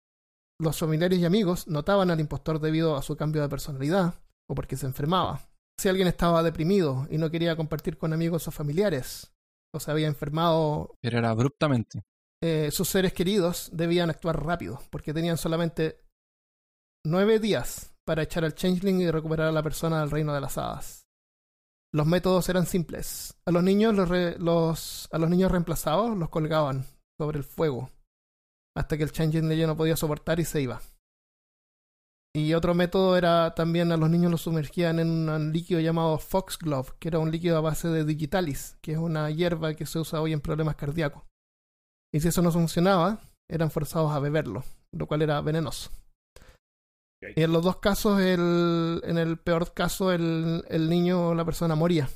[0.61, 4.15] Los familiares y amigos notaban al impostor debido a su cambio de personalidad
[4.49, 5.41] o porque se enfermaba.
[5.79, 9.31] Si alguien estaba deprimido y no quería compartir con amigos o familiares,
[9.73, 12.03] o se había enfermado Pero era abruptamente.
[12.41, 16.01] eh, sus seres queridos debían actuar rápido, porque tenían solamente
[17.05, 20.57] nueve días para echar al changeling y recuperar a la persona del reino de las
[20.57, 21.05] hadas.
[21.93, 23.35] Los métodos eran simples.
[23.45, 26.85] A los niños, los re- los- a los niños reemplazados los colgaban
[27.19, 27.89] sobre el fuego
[28.77, 30.81] hasta que el changeling ya no podía soportar y se iba.
[32.35, 36.91] Y otro método era también a los niños los sumergían en un líquido llamado Foxglove,
[36.99, 40.21] que era un líquido a base de digitalis, que es una hierba que se usa
[40.21, 41.23] hoy en problemas cardíacos.
[42.13, 45.89] Y si eso no funcionaba, eran forzados a beberlo, lo cual era venenoso.
[47.35, 51.43] Y en los dos casos, el, en el peor caso, el, el niño o la
[51.45, 52.09] persona moría.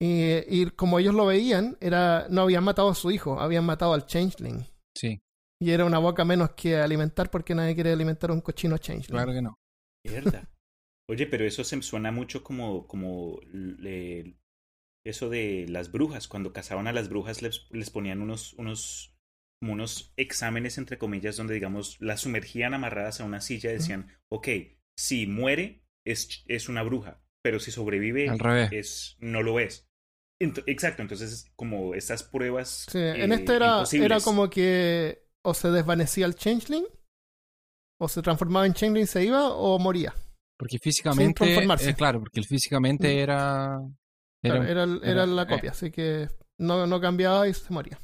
[0.00, 3.94] Y, y como ellos lo veían, era no habían matado a su hijo, habían matado
[3.94, 4.64] al changeling.
[4.94, 5.18] Sí,
[5.60, 9.10] Y era una boca menos que alimentar porque nadie quiere alimentar a un cochino changeling.
[9.16, 9.54] claro que no.
[10.04, 10.48] Mierda.
[11.08, 14.36] Oye, pero eso se suena mucho como, como le-
[15.04, 16.28] eso de las brujas.
[16.28, 19.15] Cuando cazaban a las brujas les, les ponían unos, unos,
[19.60, 24.08] como unos exámenes, entre comillas, donde, digamos, las sumergían amarradas a una silla y decían,
[24.30, 24.48] ok,
[24.98, 28.68] si muere es, es una bruja, pero si sobrevive Al revés.
[28.72, 29.88] es, no lo es.
[30.42, 32.86] Ent- exacto, entonces como estas pruebas...
[32.90, 36.84] Sí, en eh, este era, era como que o se desvanecía el changeling,
[38.00, 40.14] o se transformaba en changeling y se iba, o moría.
[40.58, 41.34] Porque físicamente.
[41.44, 41.90] transformarse.
[41.90, 43.18] eh, claro, porque él físicamente Mm.
[43.18, 43.78] era.
[44.42, 45.46] Era, Claro, era, el- era era- la eh.
[45.46, 47.98] copia, así que no, no cambiaba y se moría.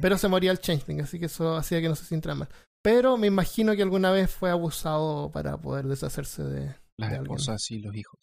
[0.00, 2.48] Pero se moría el changeling, así que eso hacía que no se sintiera mal.
[2.82, 6.66] Pero me imagino que alguna vez fue abusado para poder deshacerse de...
[6.98, 7.36] las de alguien.
[7.36, 8.18] esposas y los hijos.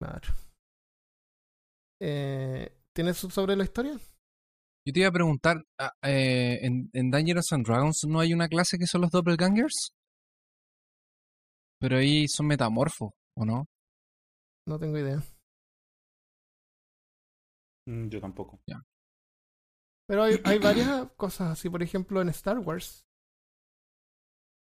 [0.00, 0.28] Claro.
[2.00, 3.92] Eh, ¿Tienes sobre la historia?
[4.86, 8.48] Yo te iba a preguntar, ah, eh, en, en Dangerous and Dragons no hay una
[8.48, 9.90] clase que son los doppelgangers?
[11.80, 13.66] Pero ahí son metamorfos, ¿o no?
[14.66, 15.22] No tengo idea.
[17.88, 18.60] Mm, Yo tampoco.
[20.08, 21.68] Pero hay, hay varias cosas así.
[21.68, 23.04] Por ejemplo, en Star Wars,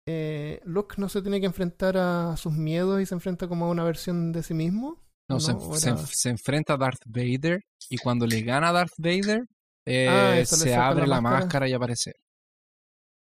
[0.09, 3.71] eh, Luke no se tiene que enfrentar a sus miedos y se enfrenta como a
[3.71, 5.03] una versión de sí mismo.
[5.29, 5.75] No, se, ¿no?
[5.75, 9.45] se- Era- se enfrenta a Darth Vader y cuando le gana a Darth Vader,
[9.87, 11.45] eh, Ah, se abre la máscara.
[11.45, 12.13] máscara y aparece.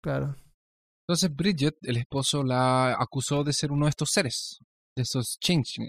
[0.02, 0.34] Claro.
[1.06, 4.58] Entonces Bridget, el esposo, la acusó de ser uno de estos seres,
[4.96, 5.88] de esos changeling.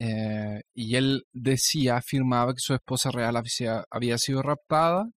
[0.00, 5.08] Eh, y él decía, afirmaba que su esposa real había, había sido raptada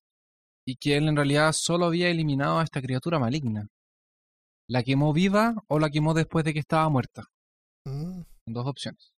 [0.66, 3.68] y que él en realidad solo había eliminado a esta criatura maligna.
[4.70, 7.24] ¿La quemó viva o la quemó después de que estaba muerta?
[7.86, 9.12] Mm, Son dos opciones.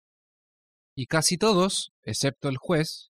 [0.95, 3.09] Y casi todos, excepto el juez,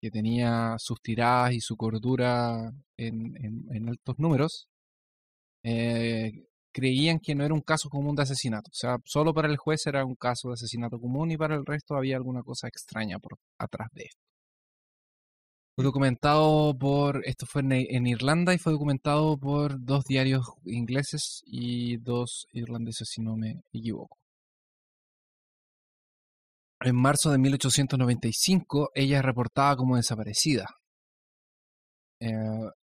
[0.00, 4.68] que tenía sus tiradas y su cordura en, en- en altos números,
[5.62, 6.32] eh,
[6.76, 8.68] creían que no era un caso común de asesinato.
[8.70, 11.64] O sea, solo para el juez era un caso de asesinato común y para el
[11.64, 14.20] resto había alguna cosa extraña por atrás de esto.
[15.74, 21.96] Fue documentado por, esto fue en, Irlanda y fue documentado por dos diarios ingleses y
[21.96, 24.18] dos irlandeses, si no me equivoco.
[26.80, 30.66] En marzo de 1895, ella es reportada como desaparecida.
[32.20, 32.28] Eh,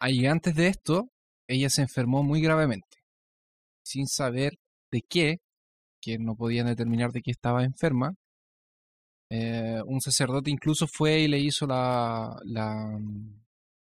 [0.08, 1.08] y antes de esto,
[1.48, 2.99] ella se enfermó muy gravemente,
[3.90, 4.52] sin saber
[4.92, 5.38] de qué,
[6.00, 8.14] que no podían determinar de qué estaba enferma.
[9.30, 12.98] Eh, un sacerdote incluso fue y le hizo la, la,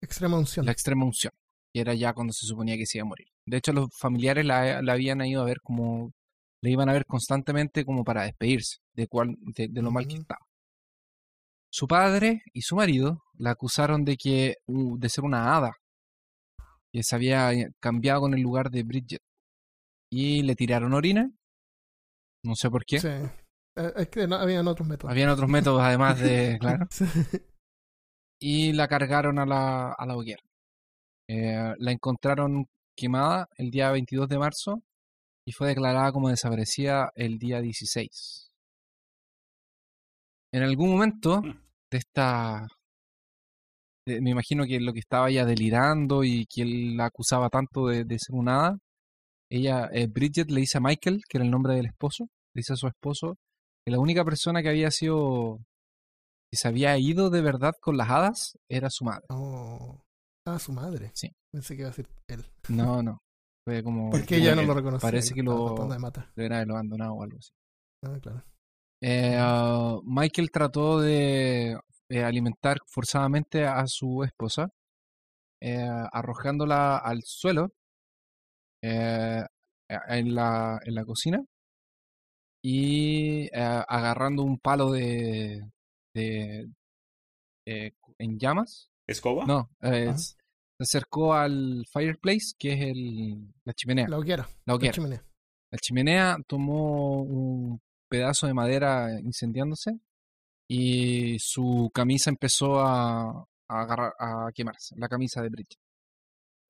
[0.01, 0.67] Extrema unción.
[0.67, 1.33] la extrema unción,
[1.73, 3.29] que era ya cuando se suponía que se iba a morir.
[3.47, 6.13] De hecho, los familiares la, la habían ido a ver como,
[6.63, 10.15] le iban a ver constantemente como para despedirse de, cuál, de, de lo mal que
[10.15, 10.41] estaba.
[11.71, 15.73] Su padre y su marido la acusaron de que uh, de ser una hada
[16.93, 19.23] que se había eh, cambiado con el lugar de Bridget
[20.13, 21.31] y le tiraron orina.
[22.45, 22.99] No sé por qué.
[23.01, 23.09] Sí.
[23.09, 25.11] Eh, es que no, habían otros métodos.
[25.11, 27.05] Habían otros métodos además de, claro, Sí.
[28.41, 30.43] y la cargaron a la, a la hoguera.
[31.31, 34.83] Eh, la encontraron quemada el día 22 de marzo
[35.47, 38.51] y fue declarada como desaparecida el día 16.
[40.53, 41.41] En algún momento
[41.91, 42.67] de esta...
[44.07, 47.87] de- me imagino que lo que estaba ya delirando y que él la acusaba tanto
[47.87, 48.79] de, de ser una hada,
[49.55, 52.73] ella, eh, Bridget le dice a Michael, que era el nombre del esposo, le dice
[52.73, 53.37] a su esposo,
[53.85, 55.59] que la única persona que había sido,
[56.51, 59.27] que se había ido de verdad con las hadas era su madre.
[59.29, 60.01] Oh.
[60.47, 61.13] Ah, su madre.
[61.15, 61.31] Sí.
[61.53, 62.47] Pensé que iba a decir él.
[62.71, 63.19] No, no.
[63.67, 64.11] Fue como...
[64.11, 65.07] Porque ella no lo reconocía.
[65.07, 65.77] Parece que lo,
[66.35, 67.51] de era lo abandonado o algo así.
[68.07, 68.43] Ah, claro.
[69.03, 71.77] Eh, ah, Michael trató de
[72.09, 74.71] eh, alimentar forzadamente a su esposa,
[75.61, 77.69] eh, arrojándola al suelo
[78.83, 79.45] eh,
[79.89, 81.43] en, la, en la cocina
[82.65, 83.51] y eh,
[83.89, 85.63] agarrando un palo de,
[86.15, 86.69] de
[87.67, 88.89] eh, en llamas.
[89.07, 89.45] ¿Escoba?
[89.47, 90.35] No, eh, se
[90.81, 94.09] acercó al fireplace, que es el, la chimenea.
[94.09, 94.45] La hoguera.
[94.45, 94.93] La La hoguera.
[94.93, 95.25] chimenea.
[95.73, 99.99] La chimenea tomó un pedazo de madera incendiándose
[100.69, 105.79] y su camisa empezó a, a, agarrar- a quemarse, la camisa de Bridget.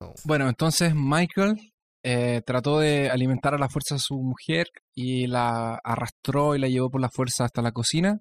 [0.01, 0.13] Oh.
[0.25, 1.72] Bueno, entonces Michael
[2.03, 6.67] eh, trató de alimentar a la fuerza a su mujer y la arrastró y la
[6.67, 8.19] llevó por la fuerza hasta la cocina,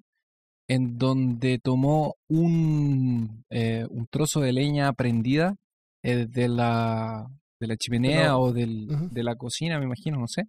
[0.68, 5.56] en donde tomó un, eh, un trozo de leña prendida
[6.02, 7.26] eh, de, la,
[7.60, 10.44] de la chimenea o del, de la cocina, me imagino, no sé.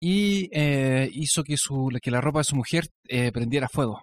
[0.00, 0.48] Y
[1.20, 2.84] hizo que, su, que la ropa de su mujer
[3.32, 4.00] prendiera fuego.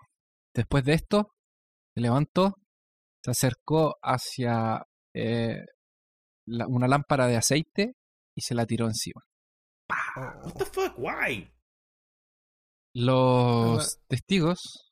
[0.54, 1.32] Después de esto,
[1.94, 2.56] se levantó,
[3.24, 5.64] se acercó hacia eh,
[6.48, 7.94] la- una lámpara de aceite
[8.36, 9.22] y se la tiró encima.
[10.18, 10.48] Oh.
[10.48, 10.98] What the fuck?
[10.98, 11.52] Why?
[12.94, 14.92] Los testigos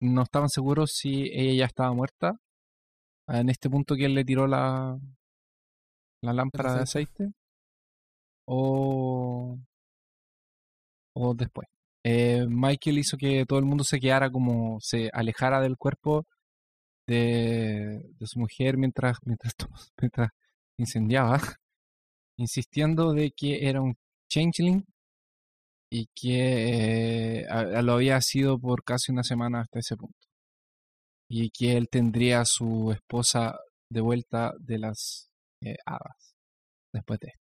[0.00, 2.32] no estaban seguros si ella ya estaba muerta
[3.26, 4.96] en este punto que él le tiró la,
[6.22, 7.32] la lámpara de aceite
[8.46, 9.58] o,
[11.14, 11.68] o después.
[12.04, 16.24] Eh, Michael hizo que todo el mundo se quedara como se alejara del cuerpo
[17.06, 19.54] de, de su mujer mientras, mientras
[20.78, 21.38] incendiaba,
[22.38, 23.96] insistiendo de que era un
[24.30, 24.84] changeling
[25.90, 30.16] y que eh, a- a- lo había sido por casi una semana hasta ese punto.
[31.30, 33.58] Y que él tendría a su esposa
[33.90, 35.30] de vuelta de las
[35.62, 36.34] eh, hadas
[36.92, 37.42] después de esto.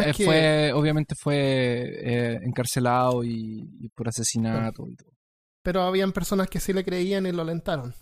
[0.00, 5.12] Es que fue, obviamente fue eh, encarcelado y, y por asesinato y todo.
[5.62, 7.94] pero habían personas que sí le creían y lo alentaron.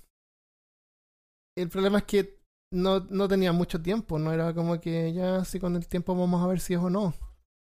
[1.63, 2.39] El problema es que
[2.73, 6.43] no, no tenían mucho tiempo, no era como que ya si con el tiempo vamos
[6.43, 7.15] a ver si es o no.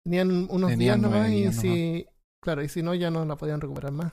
[0.05, 2.07] Tenían unos días nomás y días si,
[2.43, 4.13] claro, y si no ya no la podían recuperar más.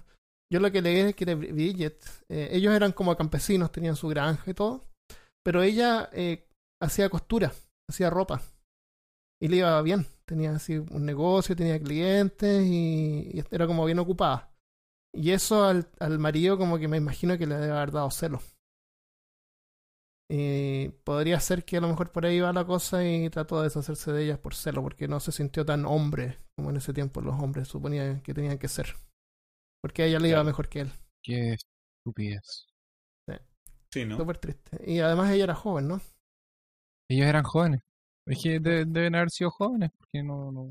[0.51, 4.07] Yo lo que leí es que de Bridget, eh, ellos eran como campesinos, tenían su
[4.07, 4.81] granja y todo,
[5.43, 6.47] pero ella eh,
[6.81, 7.53] hacía costura,
[7.89, 8.41] hacía ropa
[9.41, 10.05] y le iba bien.
[10.25, 14.51] Tenía así un negocio, tenía clientes y, y era como bien ocupada.
[15.13, 18.41] Y eso al, al marido como que me imagino que le debe haber dado celo.
[20.29, 23.65] Y podría ser que a lo mejor por ahí va la cosa y trató de
[23.65, 27.21] deshacerse de ellas por celo, porque no se sintió tan hombre como en ese tiempo
[27.21, 28.95] los hombres suponían que tenían que ser.
[29.81, 30.91] Porque a ella le iba mejor que él.
[31.23, 32.65] Qué estupidez.
[33.89, 34.17] Sí, ¿no?
[34.17, 34.81] Súper triste.
[34.85, 36.01] Y además ella era joven, ¿no?
[37.09, 37.81] Ellos eran jóvenes.
[38.25, 40.69] Es que de- deben haber sido jóvenes, porque no, no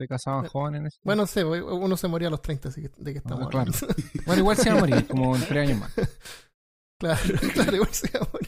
[0.00, 2.80] se casaban Eh, jóvenes en ese Bueno, sé, uno se moría a los 30, así
[2.80, 3.70] que de qué estamos Ah, claro.
[3.70, 3.94] hablando.
[4.24, 5.92] Bueno, igual se iba a morir, como en tres años más.
[6.98, 7.20] claro,
[7.52, 8.43] claro, igual se iba a morir.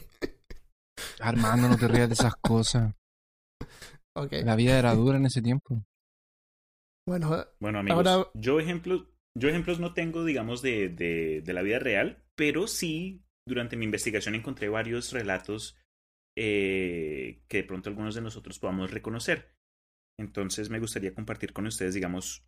[1.19, 2.93] Armando, no te rías de esas cosas.
[4.15, 4.33] Ok.
[4.43, 5.83] La vida era dura en ese tiempo.
[7.07, 11.61] Bueno, Bueno, amigos, Ahora- yo ejemplos, yo ejemplos no tengo, digamos, de, de, de la
[11.61, 15.77] vida real, pero sí, durante mi investigación encontré varios relatos
[16.37, 19.55] eh, que de pronto algunos de nosotros podamos reconocer.
[20.19, 22.45] Entonces me gustaría compartir con ustedes, digamos,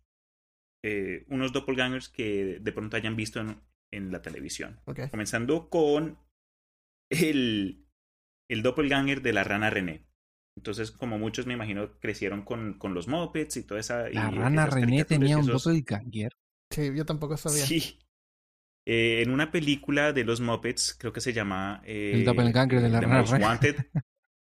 [0.84, 3.60] eh, unos doppelgangers que de pronto hayan visto en,
[3.92, 4.80] en la televisión.
[4.84, 5.10] ok.
[5.10, 6.18] Comenzando con
[7.10, 7.86] el,
[8.52, 10.06] el doppelganger de la rana René.
[10.56, 14.08] Entonces, como muchos me imagino, crecieron con, con los mopeds y toda esa...
[14.10, 16.32] La y rana René tenía un esos- doppelganger.
[16.72, 17.64] Sí, yo tampoco sabía.
[17.64, 17.98] Sí.
[18.86, 21.80] Eh, en una película de los Muppets, creo que se llama...
[21.84, 23.44] eh, El doppelganger de la The rana Most René.
[23.44, 23.76] Wanted.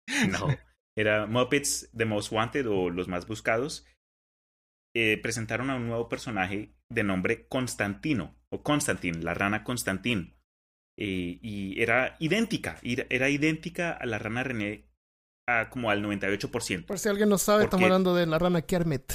[0.31, 0.49] No,
[0.97, 3.87] era Muppets The Most Wanted o Los Más Buscados.
[4.97, 10.35] Eh, presentaron a un nuevo personaje de nombre Constantino, o Constantin, la rana Constantin.
[11.03, 14.85] Eh, y era idéntica, era, idéntica a la rana René
[15.49, 16.85] a como al 98%.
[16.85, 19.15] Por si alguien no sabe, estamos hablando de la rana Kermit.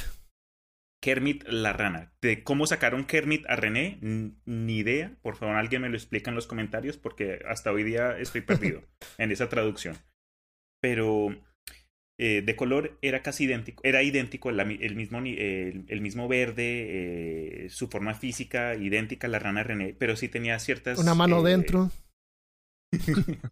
[0.99, 2.11] Kermit la rana.
[2.21, 5.15] De cómo sacaron Kermit a René, ni idea.
[5.21, 8.81] Por favor, alguien me lo explica en los comentarios porque hasta hoy día estoy perdido
[9.19, 9.95] en esa traducción.
[10.81, 11.39] Pero
[12.17, 17.69] eh, de color era casi idéntico, era idéntico, el, mismo, el, el mismo verde, eh,
[17.69, 20.97] su forma física idéntica a la rana René, pero sí tenía ciertas...
[20.99, 21.91] Una mano eh, dentro.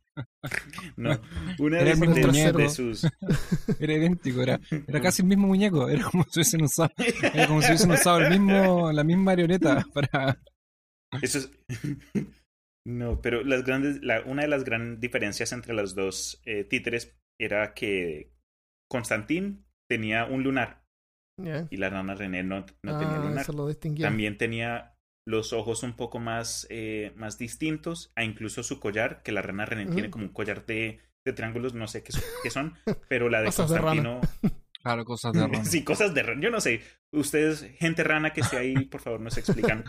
[0.97, 1.19] No,
[1.60, 3.04] una Era de, el de- de sus...
[3.80, 5.89] Era idéntico, era, era casi el mismo muñeco.
[5.89, 6.89] Era como si hubiesen usado,
[7.34, 10.38] era como si hubiesen usado el mismo, la misma marioneta para.
[11.21, 11.52] Eso es...
[12.86, 17.15] No, pero las grandes, la, una de las grandes diferencias entre los dos eh, títeres
[17.39, 18.33] era que
[18.94, 20.84] Constantín tenía un lunar
[21.72, 23.42] y la rana René no, no tenía ah, lunar.
[23.42, 24.06] eso lo distinguía.
[24.06, 29.32] También tenía los ojos un poco más, eh, más distintos, a incluso su collar, que
[29.32, 32.52] la rana René tiene como un collar de, de triángulos, no sé qué, son- qué
[32.52, 32.78] son,
[33.10, 33.80] pero la de Cosas de.
[33.80, 34.22] Constantino...
[34.84, 35.64] Claro, cosas de rana.
[35.74, 36.42] sí, cosas de rana.
[36.42, 36.82] Yo no sé.
[37.14, 39.86] Ustedes, gente rana que esté ahí, por favor, nos explican.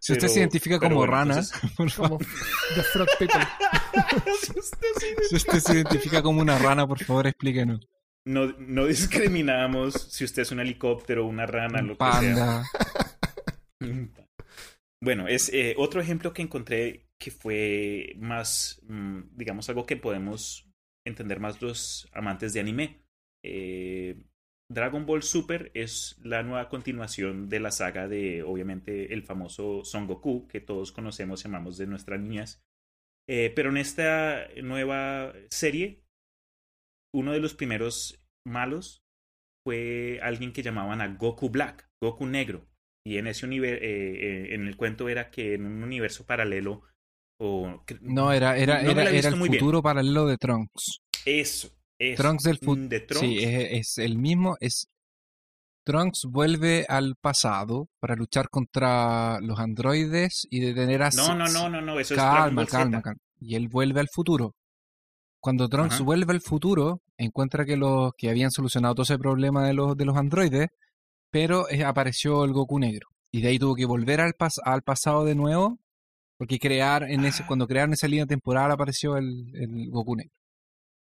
[0.00, 2.18] Si usted se identifica como bueno, rana, entonces- por favor.
[2.18, 3.46] Como The Frog People.
[5.28, 7.86] Si usted se identifica como una rana, por favor, explíquenos.
[8.24, 12.62] No, no discriminamos si usted es un helicóptero, una rana, Un lo que sea.
[15.02, 20.70] Bueno, es eh, otro ejemplo que encontré que fue más, mm, digamos, algo que podemos
[21.04, 23.02] entender más los amantes de anime.
[23.44, 24.22] Eh,
[24.68, 30.06] Dragon Ball Super es la nueva continuación de la saga de, obviamente, el famoso Son
[30.06, 32.62] Goku, que todos conocemos y amamos de nuestras niñas.
[33.28, 36.01] Eh, pero en esta nueva serie,
[37.14, 39.02] uno de los primeros malos
[39.64, 42.66] fue alguien que llamaban a Goku Black, Goku Negro.
[43.04, 46.82] Y en ese universo, en el cuento era que en un universo paralelo.
[47.40, 49.54] O, No, era, era, no era, era el bien.
[49.54, 51.00] futuro paralelo de Trunks.
[51.26, 51.68] Eso,
[52.00, 52.22] eso.
[52.22, 52.88] Trunks del futuro.
[52.92, 53.20] Mm.
[53.20, 54.56] Sí, es, es el mismo.
[54.60, 54.86] Es
[55.84, 61.68] Trunks vuelve al pasado para luchar contra los androides y detener a no, no, no,
[61.68, 63.16] no, no, eso es Dragon calma, calma.
[63.40, 64.54] Y él vuelve al futuro.
[65.42, 66.04] Cuando Trunks Ajá.
[66.04, 70.04] vuelve al futuro, encuentra que los que habían solucionado todo ese problema de los, de
[70.04, 70.68] los androides,
[71.30, 73.08] pero eh, apareció el Goku negro.
[73.32, 75.78] Y de ahí tuvo que volver al, pas- al pasado de nuevo,
[76.38, 77.46] porque crear en ese, Ah.
[77.48, 80.32] cuando crearon esa línea temporal apareció el, el Goku negro.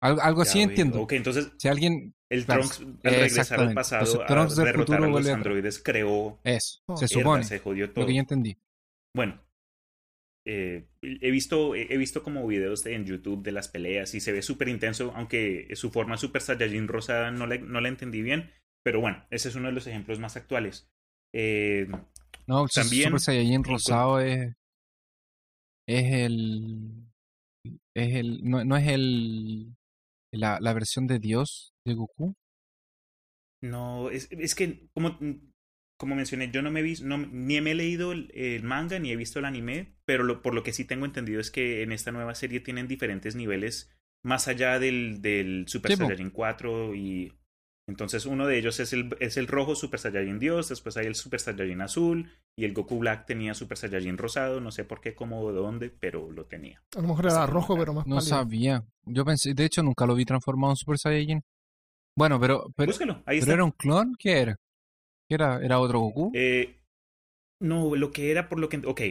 [0.01, 1.03] Algo, algo así entiendo.
[1.03, 4.97] Ok, entonces Si alguien el Trunks al regresar al pasado Entonces, Trunks a del derrotar
[4.99, 6.97] futuro a los androides creó es, Oh.
[6.97, 8.07] se supone, se jodió lo todo.
[8.07, 8.57] que yo entendí.
[9.15, 9.41] Bueno,
[10.47, 14.33] eh, he visto he visto como videos de- en YouTube de las peleas y se
[14.33, 18.51] ve súper intenso, aunque su forma Super Saiyajin rosada no la, no la entendí bien,
[18.85, 20.87] pero bueno, ese es uno de los ejemplos más actuales.
[21.35, 21.87] Eh,
[22.47, 24.53] No, También Super Saiyajin rosado es.
[25.89, 27.07] Es el.
[27.95, 28.45] Es el.
[28.45, 29.75] No, no es el.
[30.33, 32.35] La, la versión de Dios de Goku.
[33.63, 35.19] no, es, es que como,
[36.05, 38.99] como mencioné, yo no me he visto, no, ni me he leído el, el manga
[38.99, 41.83] ni he visto el anime, pero lo, por lo que sí tengo entendido es que
[41.83, 43.91] en esta nueva serie tienen diferentes niveles
[44.23, 45.97] más allá del, del Super Sí.
[45.97, 47.33] Saiyajin 4 y
[47.89, 51.15] Entonces uno de ellos es el, es el rojo Super Saiyajin Dios, después hay el
[51.15, 55.15] Super Saiyajin azul y el Goku Black tenía Super Saiyajin rosado, no sé por qué,
[55.15, 56.83] cómo o dónde, pero lo tenía.
[56.97, 58.37] A lo mejor era rojo, pero más No pálido.
[58.37, 58.85] sabía.
[59.07, 61.43] Yo pensé, de hecho, nunca lo vi transformado en Super Saiyajin.
[62.17, 63.53] Bueno, pero, pero, Búscalo, ahí ¿pero está.
[63.55, 64.15] era un clon.
[64.19, 64.57] ¿Qué era?
[65.29, 65.59] ¿Qué era?
[65.63, 66.27] ¿Era otro Goku?
[66.33, 66.81] Eh,
[67.61, 68.79] no, lo que era por lo que...
[68.87, 69.03] Ok.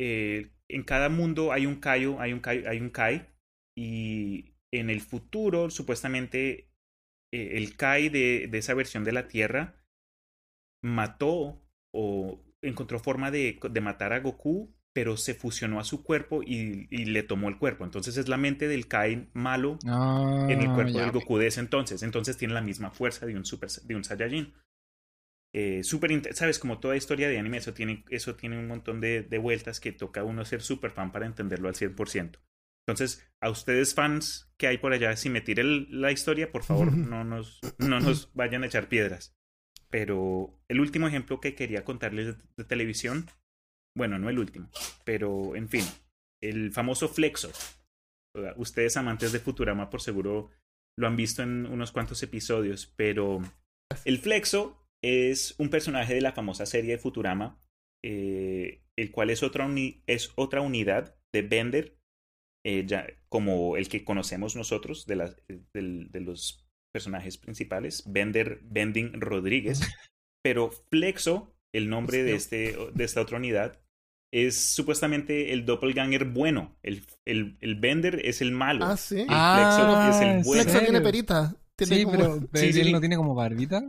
[0.00, 3.28] Eh, en cada mundo hay un Kaio, hay un Kai, hay un Kai.
[3.76, 6.70] Y en el futuro, supuestamente,
[7.32, 9.82] eh, el Kai de, de esa versión de la Tierra
[10.82, 11.62] mató
[11.92, 16.86] o encontró forma de, de matar a Goku, pero se fusionó a su cuerpo y,
[16.90, 17.84] y le tomó el cuerpo.
[17.84, 21.12] Entonces es la mente del Kai malo Ah, en el cuerpo ya, del ok.
[21.12, 22.02] Goku de ese entonces.
[22.02, 24.54] Entonces tiene la misma fuerza de un super de un Saiyajin.
[25.54, 29.00] Eh, súper inte- sabes, como toda historia de anime, eso tiene, eso tiene un montón
[29.00, 32.38] de, de vueltas que toca a uno ser super fan para entenderlo al 100%.
[32.88, 36.62] Entonces, a ustedes fans que hay por allá, si me tire el- la historia, por
[36.62, 39.34] favor, no nos, no nos vayan a echar piedras.
[39.88, 43.26] Pero el último ejemplo que quería contarles de, de televisión,
[43.96, 44.68] bueno, no el último,
[45.04, 45.84] pero en fin,
[46.42, 47.50] el famoso Flexo.
[48.56, 50.50] Ustedes amantes de Futurama por seguro
[50.98, 53.40] lo han visto en unos cuantos episodios, pero
[54.04, 57.58] el Flexo es un personaje de la famosa serie de Futurama,
[58.04, 61.96] eh, el cual es otra, uni- es otra unidad de Bender,
[62.64, 65.36] eh, ya, como el que conocemos nosotros de, las-
[65.72, 69.80] del- de los personajes principales, Bender Bending Rodríguez,
[70.42, 73.80] pero Flexo, el nombre de, este, de esta otra unidad,
[74.32, 76.76] es supuestamente el doppelganger bueno.
[76.82, 78.84] El, el, el Bender es el malo.
[78.84, 79.20] Ah, sí.
[79.20, 80.62] El Ah, Flexo es el ¿en bueno.
[80.64, 81.56] Flexo tiene perita.
[81.76, 82.92] Tiene Sí, como- pero, pero sí, él sí.
[82.92, 83.82] no tiene como barbita.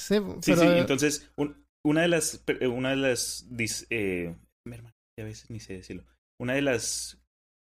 [0.00, 4.34] Sí, Sí, pero, sí, entonces un- una de las, eh, una de las, dis- eh,
[4.66, 6.04] mi hermano, a veces ni sé decirlo,
[6.40, 7.18] una de las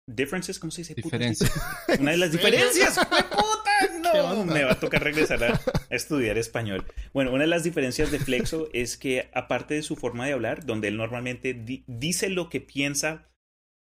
[0.09, 0.95] differences, ¿cómo se dice?
[0.95, 1.21] putas?
[1.21, 1.49] Diferencia.
[2.01, 2.99] Una de las diferencias.
[3.09, 6.85] ¿Qué No, me va a tocar regresar a, a estudiar español.
[7.15, 10.67] Bueno, una de las diferencias de Flexo es que aparte de su forma de hablar,
[10.67, 13.31] donde él normalmente di- dice lo que piensa,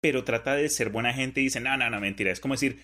[0.03, 2.31] pero trata de ser buena gente y dice, no, no, no, mentira.
[2.33, 2.81] Es como decir,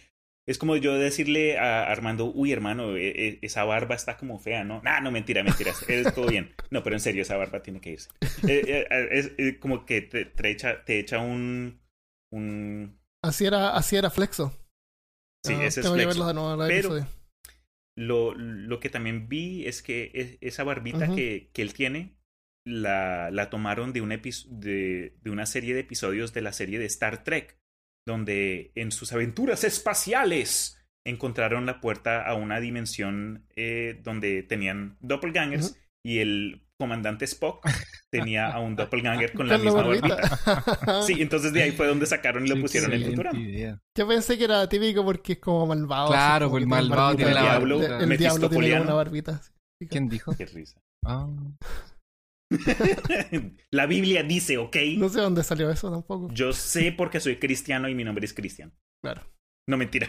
[0.49, 4.65] es como yo decirle a Armando, uy, hermano, e- e- esa barba está como fea,
[4.65, 4.81] ¿no?
[4.83, 6.53] No, no, mentira, mentira, es todo bien.
[6.71, 8.11] No, pero en serio, esa barba tiene que irse.
[8.49, 11.81] Eh, eh, es, eh, como que te, te echa, te echa un...
[12.33, 14.51] un así era, así era Flexo.
[15.47, 16.27] sí, Ah, ese es Flexo.
[16.27, 17.07] de nuevo, Pero-.
[17.97, 22.17] Lo, lo que también vi es que es- esa barbita que, que él tiene
[22.67, 26.87] la, la tomaron de, un de, de una serie de episodios de la serie de
[26.87, 27.59] Star Trek,
[28.07, 35.77] donde en sus aventuras espaciales encontraron la puerta a una dimensión eh, donde tenían doppelgangers
[36.05, 37.65] y el comandante Spock
[38.11, 41.03] tenía a un doppelganger con la Con misma barbita.
[41.07, 43.39] Sí, entonces de ahí fue donde sacaron y lo pusieron en Futurama.
[43.39, 43.81] idea.
[43.97, 46.09] Yo pensé que era típico porque es como malvado.
[46.09, 48.17] Claro, el malvado tiene la El barbita.
[48.17, 49.41] diablo tiene una barbita.
[49.89, 50.35] ¿Quién dijo?
[50.37, 50.81] Qué risa.
[51.05, 51.29] Ah,
[53.71, 54.77] la Biblia dice, ¿ok?
[54.99, 56.29] No sé dónde salió eso tampoco.
[56.33, 58.73] Yo sé porque soy cristiano y mi nombre es Cristian.
[59.03, 59.23] Claro.
[59.69, 60.09] No mentira.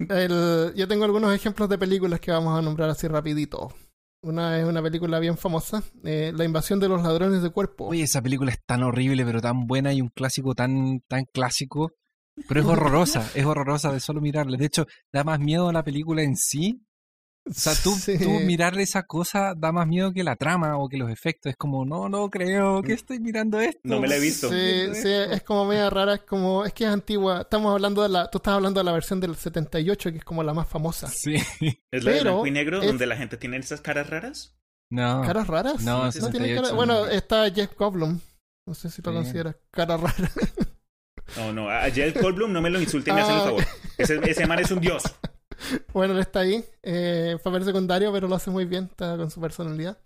[0.00, 3.74] El- yo tengo algunos ejemplos de películas que vamos a nombrar así rapidito.
[4.22, 7.86] Una es una película bien famosa, eh, La invasión de los ladrones de cuerpo.
[7.86, 11.92] Oye, esa película es tan horrible, pero tan buena y un clásico tan, tan clásico.
[12.48, 14.56] Pero es horrorosa, es horrorosa de solo mirarle.
[14.56, 16.80] De hecho, da más miedo a la película en sí.
[17.48, 18.18] O sea, tú, Sí.
[18.18, 21.50] tú mirarle esa cosa da más miedo que la trama o que los efectos.
[21.50, 23.80] Es como, no, no creo que estoy mirando esto.
[23.84, 24.48] No me la he visto.
[24.50, 27.40] Sí, sí, es como media rara, es como, es que es antigua.
[27.42, 30.42] Estamos hablando de la, tú estás hablando de la versión del 78, que es como
[30.42, 31.08] la más famosa.
[31.08, 31.34] Sí.
[31.90, 34.54] ¿Es la de Pero blanco y negro es- donde la gente tiene esas caras raras?
[34.90, 35.22] No.
[35.22, 35.82] ¿Caras raras?
[35.82, 36.76] No, no tiene 68 cara- no.
[36.76, 38.20] Bueno, está Jeff Goldblum.
[38.66, 39.16] No sé si lo Sí.
[39.16, 40.30] consideras cara rara.
[41.36, 41.68] No, no.
[41.70, 43.64] A Jeff Goldblum no me lo insulte, me hacen el Ah, favor.
[43.98, 45.02] Ese, ese man es un dios.
[45.92, 46.64] Bueno, él está ahí.
[46.82, 48.84] Eh, papel secundario, pero lo hace muy bien.
[48.84, 49.98] Está con su personalidad.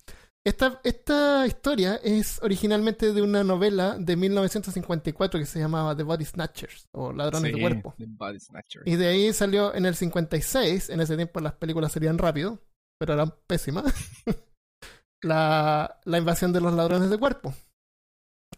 [0.44, 6.24] Esta, esta historia es originalmente de una novela de 1954 que se llamaba The Body
[6.24, 7.94] Snatchers o Ladrones Sí, de Cuerpo.
[7.96, 8.82] The Body Snatcher.
[8.84, 10.90] Y de ahí salió en el 56.
[10.90, 12.58] En ese tiempo las películas serían rápido,
[12.98, 13.84] pero eran pésimas.
[15.22, 17.54] la, la invasión de los ladrones de cuerpo.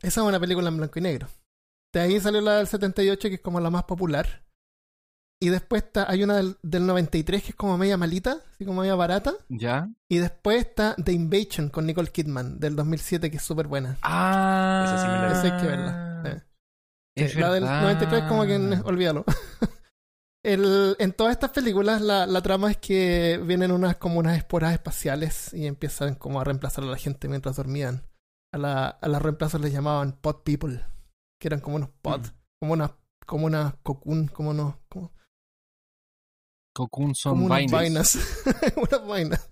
[0.00, 1.28] Esa es una película en blanco y negro.
[1.92, 4.43] De ahí salió la del 78, que es como la más popular.
[5.40, 8.80] Y después está, hay una del, del 93 que es como media malita, así como
[8.80, 9.32] media barata.
[9.48, 9.90] ¿Ya?
[10.08, 13.98] Y después está The Invasion con Nicole Kidman del 2007, que es súper buena.
[14.02, 14.84] Ah.
[14.86, 15.32] Esa sí me la.
[15.32, 16.22] Esa hay que verla.
[16.26, 16.42] Eh.
[17.16, 17.82] Es Sí, la del verdad.
[17.82, 19.24] 93 como que olvídalo.
[20.42, 24.74] El, en todas estas películas la, la trama es que vienen unas como unas esporas
[24.74, 28.02] espaciales y empiezan como a reemplazar a la gente mientras dormían.
[28.52, 30.84] A, la, a las reemplazos les llamaban pod people,
[31.40, 32.30] que eran como unos pod, Mm.
[32.60, 32.90] como unas
[33.26, 35.12] como unas cocoon, como unos como,
[36.74, 38.16] Cocoon son como unas vainas.
[38.16, 38.74] vainas.
[38.76, 39.48] unas vainas.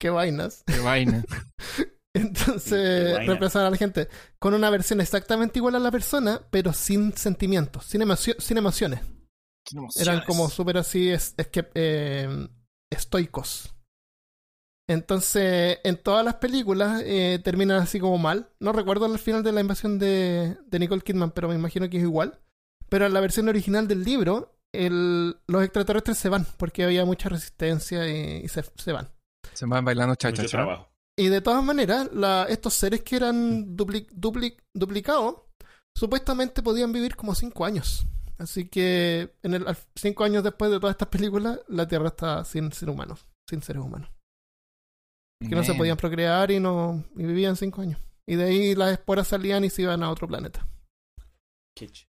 [0.00, 0.64] ¿Qué vainas?
[0.66, 1.24] Qué vaina.
[1.76, 3.26] Qué Entonces vaina.
[3.26, 7.84] reemplazan a la gente con una versión exactamente igual a la persona, pero sin sentimientos,
[7.86, 9.00] sin, emocio- sin emociones.
[9.96, 12.48] Eran como súper así, es, es que eh,
[12.90, 13.74] estoicos.
[14.88, 18.50] Entonces, en todas las películas eh, terminan así como mal.
[18.60, 21.98] No recuerdo el final de la invasión de, de Nicole Kidman, pero me imagino que
[21.98, 22.40] es igual.
[22.88, 27.28] Pero en la versión original del libro, el- los extraterrestres se van porque había mucha
[27.28, 29.10] resistencia y, y se, se van.
[29.52, 30.48] Se van bailando cha-cha-cha.
[30.48, 30.88] trabajo.
[31.18, 35.36] Y de todas maneras, la- estos seres que eran dupli- dupli- duplicados,
[35.96, 38.06] supuestamente podían vivir como cinco años.
[38.38, 42.72] Así que en el, cinco años después de todas estas películas, la Tierra está sin,
[42.72, 44.10] sin humanos, sin seres humanos.
[45.40, 48.00] Que no se podían procrear y no y vivían cinco años.
[48.26, 50.66] Y de ahí las esporas salían y se iban a otro planeta.
[51.76, 52.06] Qué ch-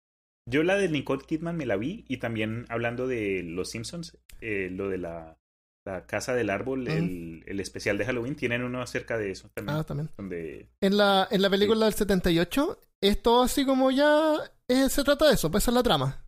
[0.49, 4.69] Yo la de Nicole Kidman me la vi y también hablando de Los Simpsons, eh,
[4.71, 5.37] lo de la,
[5.85, 6.87] la casa del árbol, Mm.
[6.87, 9.77] el, el especial de Halloween, tienen uno acerca de eso también.
[9.77, 10.09] Ah, también.
[10.17, 14.35] Donde En la, en la película del 78, es todo así como ya
[14.69, 16.23] eh, se trata de eso, pues esa es la trama.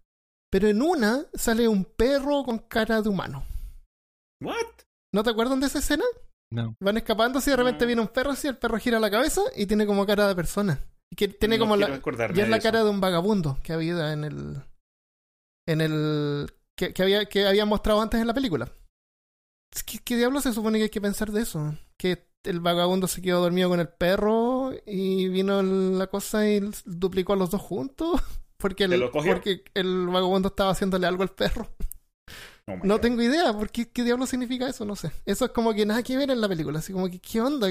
[0.52, 3.46] Pero en una sale un perro con cara de humano.
[4.42, 4.56] ¿What?
[5.14, 6.04] ¿No te acuerdan de esa escena?
[6.52, 6.76] No.
[6.80, 7.88] Van escapando así de repente No.
[7.88, 10.80] viene un perro así, el perro gira la cabeza y tiene como cara de persona.
[11.16, 11.88] Que tiene No como la.
[11.96, 14.64] acordarme Y es la cara de un vagabundo que había en el.
[15.68, 16.52] En el.
[16.78, 18.72] Que, que había, que había mostrado antes en la película.
[19.86, 21.76] Que- ¿Qué diablos se supone que hay que pensar de eso?
[21.98, 27.34] Que el vagabundo se quedó dormido con el perro y vino la cosa y duplicó
[27.34, 28.22] a los dos juntos.
[28.58, 31.70] Porque ¿Se el, porque el vagabundo estaba haciéndole algo al perro.
[32.68, 33.02] Oh No God.
[33.02, 35.12] tengo idea, porque qué diablo significa eso, no sé.
[35.26, 37.68] Eso es como que nada que ver en la película, así como que qué onda,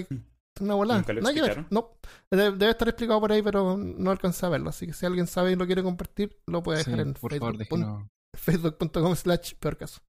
[0.60, 1.00] una volada.
[1.00, 1.64] ¿Nunca lo Nada que?
[1.70, 1.90] No,
[2.30, 4.70] De- debe estar explicado por ahí, pero no alcancé a verlo.
[4.70, 7.58] Así que si alguien sabe y lo quiere compartir, lo puede Sí, dejar en Facebook.
[7.58, 8.08] déjenos.
[8.36, 10.00] Facebook.com slash peor caso.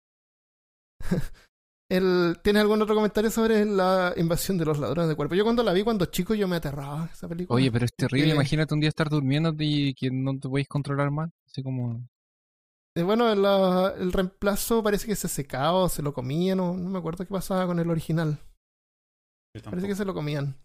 [1.91, 5.33] El, ¿Tienes algún otro comentario sobre la invasión de los ladrones de cuerpo?
[5.33, 7.55] Yo cuando la vi cuando chico yo me aterraba esa película.
[7.55, 8.33] Oye, pero es terrible.
[8.33, 11.31] Imagínate un día estar durmiendo y que no te podéis controlar más.
[11.47, 12.07] Así como.
[12.95, 16.89] Eh, bueno, la- el reemplazo parece que se secaba o se lo comían, no, no
[16.89, 18.37] me acuerdo qué pasaba con el original.
[19.63, 20.55] Parece que se lo comían.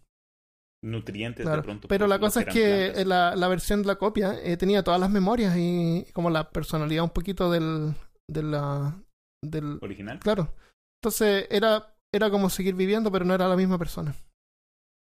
[0.83, 1.87] Nutrientes Claro, de pronto.
[1.87, 4.99] Pero la cosa es que eh, la, la versión de la copia eh, tenía todas
[4.99, 7.95] las memorias y como la personalidad un poquito del,
[8.29, 8.95] de la,
[9.43, 9.79] del...
[9.81, 10.19] original.
[10.19, 10.53] Claro.
[11.01, 14.15] Entonces era, era como seguir viviendo, pero no era la misma persona.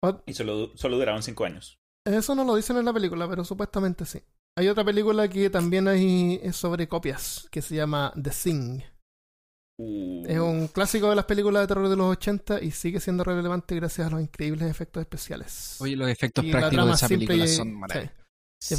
[0.05, 1.79] O- Y solo, solo duraron cinco años.
[2.05, 4.21] Eso no lo dicen en la película, pero supuestamente sí.
[4.57, 8.81] Hay otra película que también hay es sobre copias, que se llama The Thing.
[9.81, 13.23] Uh, Es un clásico de las películas de terror de los 80 y sigue siendo
[13.23, 15.77] relevante gracias a los increíbles efectos especiales.
[15.81, 17.75] Oye, los efectos Y prácticos de esa película y- son sí.
[17.75, 18.17] maravillosos.
[18.61, 18.77] sí.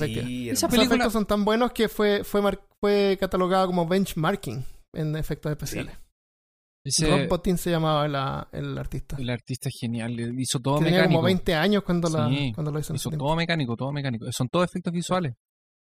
[0.49, 5.15] Los película- efectos son tan buenos que fue, fue, mar- fue catalogada como benchmarking en
[5.15, 5.95] efectos especiales.
[6.83, 9.15] Ese- Rob Bottin se llamaba la- el artista.
[9.19, 10.19] el artista es genial.
[10.37, 11.13] Hizo todo tenía mecánico.
[11.17, 12.93] como 20 años cuando, la, Sí, cuando lo hizo.
[12.93, 14.29] Hizo ese todo mecánico, todo mecánico.
[14.33, 15.33] Son todos efectos visuales.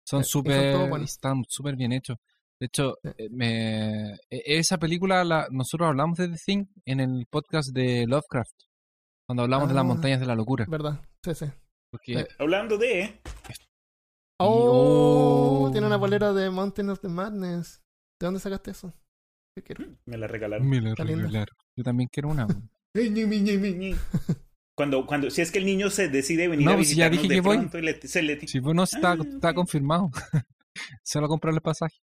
[0.06, 0.90] Son Sí, son súper.
[0.90, 1.10] buenos.
[1.12, 2.18] Están súper bien hechos.
[2.62, 7.26] De hecho, eh, me, e- esa película, la, nosotros hablamos de The Thing en el
[7.28, 8.54] podcast de Lovecraft.
[9.28, 9.88] Cuando hablamos de las Ah.
[9.88, 10.66] montañas de la locura.
[10.70, 11.02] ¿Verdad?
[11.26, 11.46] Sí, sí.
[11.92, 13.20] Porque Eh, Hablando de.
[14.40, 15.72] Oh, oh.
[15.72, 17.82] tiene una bolera de Mountain of the Madness.
[18.20, 18.94] ¿De dónde sacaste eso?
[19.58, 19.86] Yo quiero.
[20.06, 20.68] Me la regalaron.
[20.70, 21.56] me la regalaron.
[21.76, 22.48] Yo también quiero una.
[24.78, 27.22] Cuando, cuando, si es que el niño se decide venir No, a pues ya visitarnos
[27.22, 27.58] dije de que voy.
[27.58, 28.48] pronto y le- se le...
[28.48, 30.10] Si bueno, está, Ah, está confirmado.
[31.04, 31.98] Solo comprar el pasaje.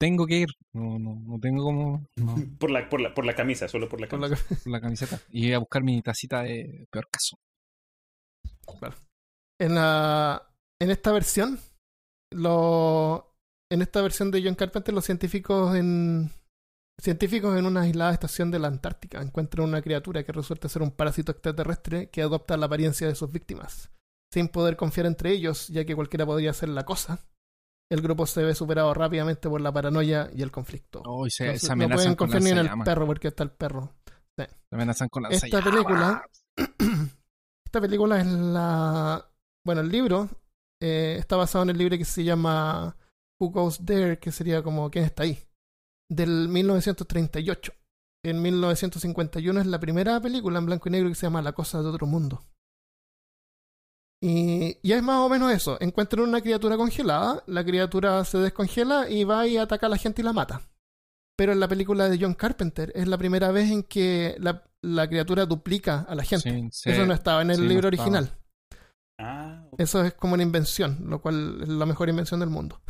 [0.00, 0.48] Tengo que ir.
[0.72, 2.06] No, no, no tengo como.
[2.16, 5.20] No, Por la, por la, por la camisa, solo por la la- por la camiseta.
[5.30, 7.36] Y a buscar mi tacita de peor caso.
[9.60, 10.44] En la
[10.80, 11.58] en esta versión,
[12.32, 13.34] lo,
[13.72, 16.30] en esta versión de John Carpenter, los científicos en
[17.00, 20.90] científicos en una aislada estación de la Antártica encuentran una criatura que resulta ser un
[20.90, 23.90] parásito extraterrestre que adopta la apariencia de sus víctimas,
[24.32, 27.24] sin poder confiar entre ellos, ya que cualquiera podría hacer la cosa.
[27.90, 31.02] El grupo se ve superado rápidamente por la paranoia y el conflicto.
[31.06, 33.44] Oh, y se, no, se no pueden con confiar ni en el perro porque está
[33.44, 33.94] el perro.
[34.36, 35.72] Se amenazan con Esta lanzallamas.
[35.72, 36.26] película
[37.66, 39.30] Esta película es la.
[39.64, 40.28] Bueno, el libro
[40.82, 42.96] eh, está basado en el libro que se llama
[43.40, 45.38] Who Goes There, que sería como ¿Quién está ahí?
[46.10, 47.72] Del 1938.
[48.24, 51.82] En 1951 es la primera película en blanco y negro que se llama La cosa
[51.82, 52.42] de otro mundo.
[54.20, 55.76] Y, y es más o menos eso.
[55.80, 60.22] Encuentran una criatura congelada, la criatura se descongela y va y ataca a la gente
[60.22, 60.62] y la mata.
[61.36, 65.06] Pero en la película de John Carpenter es la primera vez en que la, la
[65.08, 66.50] criatura duplica a la gente.
[66.50, 66.90] Sí, sí.
[66.90, 68.36] Eso no estaba en el Sí, libro original.
[69.20, 69.64] Ah.
[69.78, 72.80] Eso es como una invención, lo cual es la mejor invención del mundo.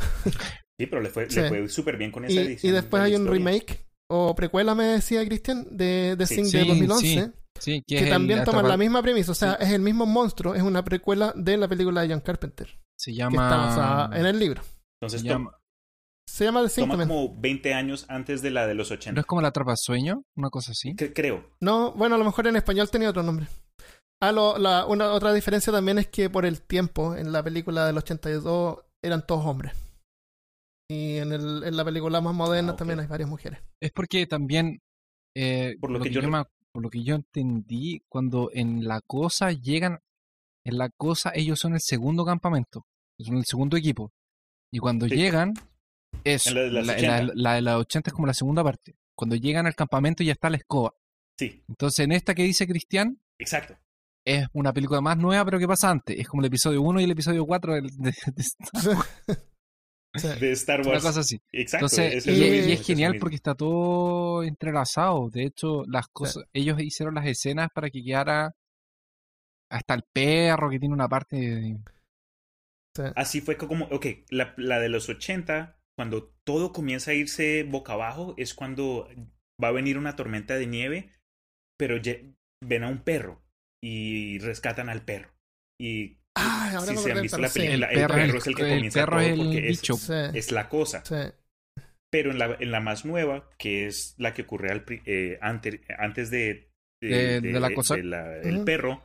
[0.79, 1.29] Sí, pero le fue,
[1.69, 2.73] súper bien con esa Y, edición.
[2.73, 6.37] y después de hay un remake o precuela, me decía Cristian, de, de Sí.
[6.37, 9.33] Sing Sí, de 2011, Sí, que, que, es también toman la misma premisa.
[9.33, 9.65] O sea, Sí.
[9.67, 13.19] es el mismo monstruo, es una precuela de la película de John Carpenter, Se que
[13.23, 14.19] está basada llama.
[14.19, 14.63] en el libro.
[15.01, 15.53] Entonces se llama-
[16.29, 19.21] Se llama The toma como 20 años antes de la de los ¿No 80.
[19.21, 20.23] es como la atrapa sueño?
[20.37, 20.91] Una cosa así.
[20.95, 21.51] Cre- creo.
[21.61, 23.47] No, bueno, a lo mejor en español tenía otro nombre.
[24.21, 27.87] Ah, lo- la, una otra diferencia también es que por el tiempo, en la película
[27.87, 29.73] del 82 eran todos hombres.
[30.91, 33.61] Y en, el, en la película más moderna Ah, también hay varias mujeres.
[33.81, 34.81] Es porque también,
[35.37, 38.87] eh, Por lo que yo re- me ac- por lo que yo entendí, cuando en
[38.87, 39.99] la cosa llegan,
[40.65, 42.87] en la cosa ellos son el segundo campamento,
[43.19, 44.13] son el segundo equipo.
[44.73, 45.15] Y cuando Sí.
[45.17, 45.55] llegan,
[46.25, 47.23] es la de las la, 80.
[47.23, 48.97] la- la de las 80 es como la segunda parte.
[49.17, 50.93] Cuando llegan al campamento ya está la escoba.
[51.39, 53.77] Sí, Entonces en esta que dice Cristian, exacto.
[54.27, 56.19] es una película más nueva, pero que pasa antes.
[56.19, 58.45] Es como el episodio 1 y el episodio 4 del- de, de-
[60.15, 60.29] Sí.
[60.41, 61.03] De Star una Wars.
[61.05, 61.41] cosa así.
[61.53, 61.87] Exacto.
[61.87, 65.29] Entonces, es y, es genial porque está todo entrelazado.
[65.31, 68.55] De hecho, las cosas, ellos hicieron las escenas para que quedara
[69.71, 71.37] hasta el perro que tiene una parte.
[71.37, 71.79] de-
[72.97, 73.03] Sí.
[73.15, 77.93] Así fue como, ok, la, la de los 80, cuando todo comienza a irse boca
[77.93, 79.09] abajo, es cuando
[79.63, 81.13] va a venir una tormenta de nieve,
[81.79, 81.97] pero
[82.65, 83.45] ven a un perro
[83.85, 85.33] y rescatan al perro.
[85.81, 88.39] Y Ah, ahora si me se han visto perro, la película, El el perro perro,
[88.39, 89.95] es el- que el comienza perro todo es porque es, bicho.
[89.97, 91.03] Sí, es la cosa.
[91.05, 91.17] sí.
[92.11, 95.83] Pero en la, en la más nueva, que es la que ocurre al, eh, ante-
[95.99, 96.71] antes de,
[97.03, 97.97] De- de la cosa.
[97.99, 99.05] la- el perro.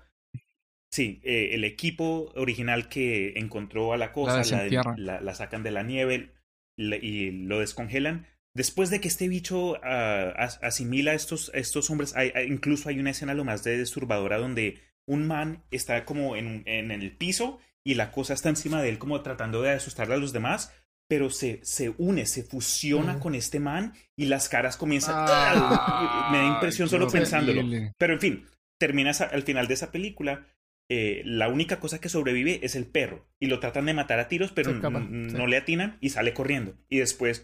[0.91, 4.95] Sí, eh, el equipo original que encontró a la cosa, la, desentierran.
[4.97, 6.29] la- la sacan de la nieve
[6.77, 8.27] la- y lo descongelan.
[8.55, 12.87] Después de que este bicho ah, as- asimila a estos, estos hombres, hay, hay- incluso
[12.89, 17.15] hay una escena lo más de disturbadora donde un man está como en, en el
[17.15, 20.73] piso y la cosa está encima de él como tratando de asustar a los demás,
[21.09, 25.15] pero se, se une, se fusiona con este man y las caras comienzan...
[25.17, 27.59] Ah, Me da impresión solo pensándolo.
[27.59, 27.91] horrible.
[27.97, 28.45] Pero en fin,
[28.79, 30.47] terminas al final de esa película.
[30.89, 33.27] eh, la única cosa que sobrevive es el perro.
[33.39, 34.79] Y lo tratan de matar a tiros, pero sí.
[34.81, 36.75] no le atinan y sale corriendo.
[36.89, 37.43] Y después,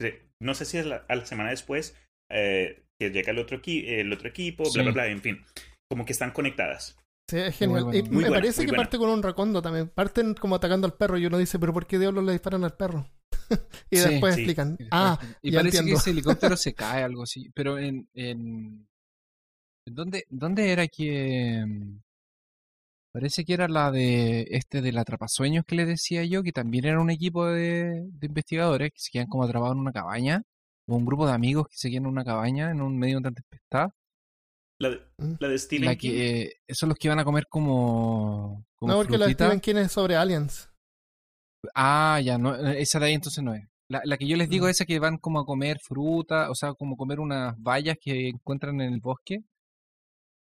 [0.00, 1.96] eh, no sé si es la, a la semana después,
[2.30, 4.80] eh, que llega el otro, el otro equipo, bla, Sí.
[4.82, 5.44] bla, bla, en fin.
[5.88, 6.96] Como que están conectadas.
[7.28, 7.86] Sí, es genial.
[7.86, 8.02] Muy Y.
[8.02, 8.84] Muy me buena, parece muy que buena.
[8.84, 9.88] parte con un racondo también.
[9.88, 12.76] Parten como atacando al perro y uno dice, pero ¿por qué diablos le disparan al
[12.76, 13.06] perro?
[13.90, 14.42] y Sí, después sí.
[14.42, 14.80] explican.
[14.90, 15.90] Ah, y ya parece entiendo.
[15.90, 17.50] que ese helicóptero se cae, algo así.
[17.54, 18.08] Pero en.
[18.14, 18.88] en
[19.86, 21.64] ¿en ¿dónde, ¿Dónde era que.?
[21.66, 22.00] mm,
[23.12, 27.00] Parece que era la de este del atrapasueños que les decía yo, que también era
[27.00, 30.42] un equipo de, de investigadores que se quedan como atrapados en una cabaña,
[30.86, 33.20] o un grupo de amigos que se quedan en una cabaña en un medio de
[33.20, 33.90] una tempestad.
[34.78, 35.34] La, de- Mm.
[35.40, 36.10] la de Stephen La King.
[36.10, 39.32] que eh, son los que van a comer como, como no, porque la de.
[39.32, 40.68] Stephen King es sobre aliens.
[41.74, 43.64] Ah, ya, no, esa de ahí entonces no es.
[43.88, 44.68] La, la que yo les digo Mm.
[44.70, 48.28] es esa que van como a comer fruta, o sea, como comer unas bayas que
[48.28, 49.42] encuentran en el bosque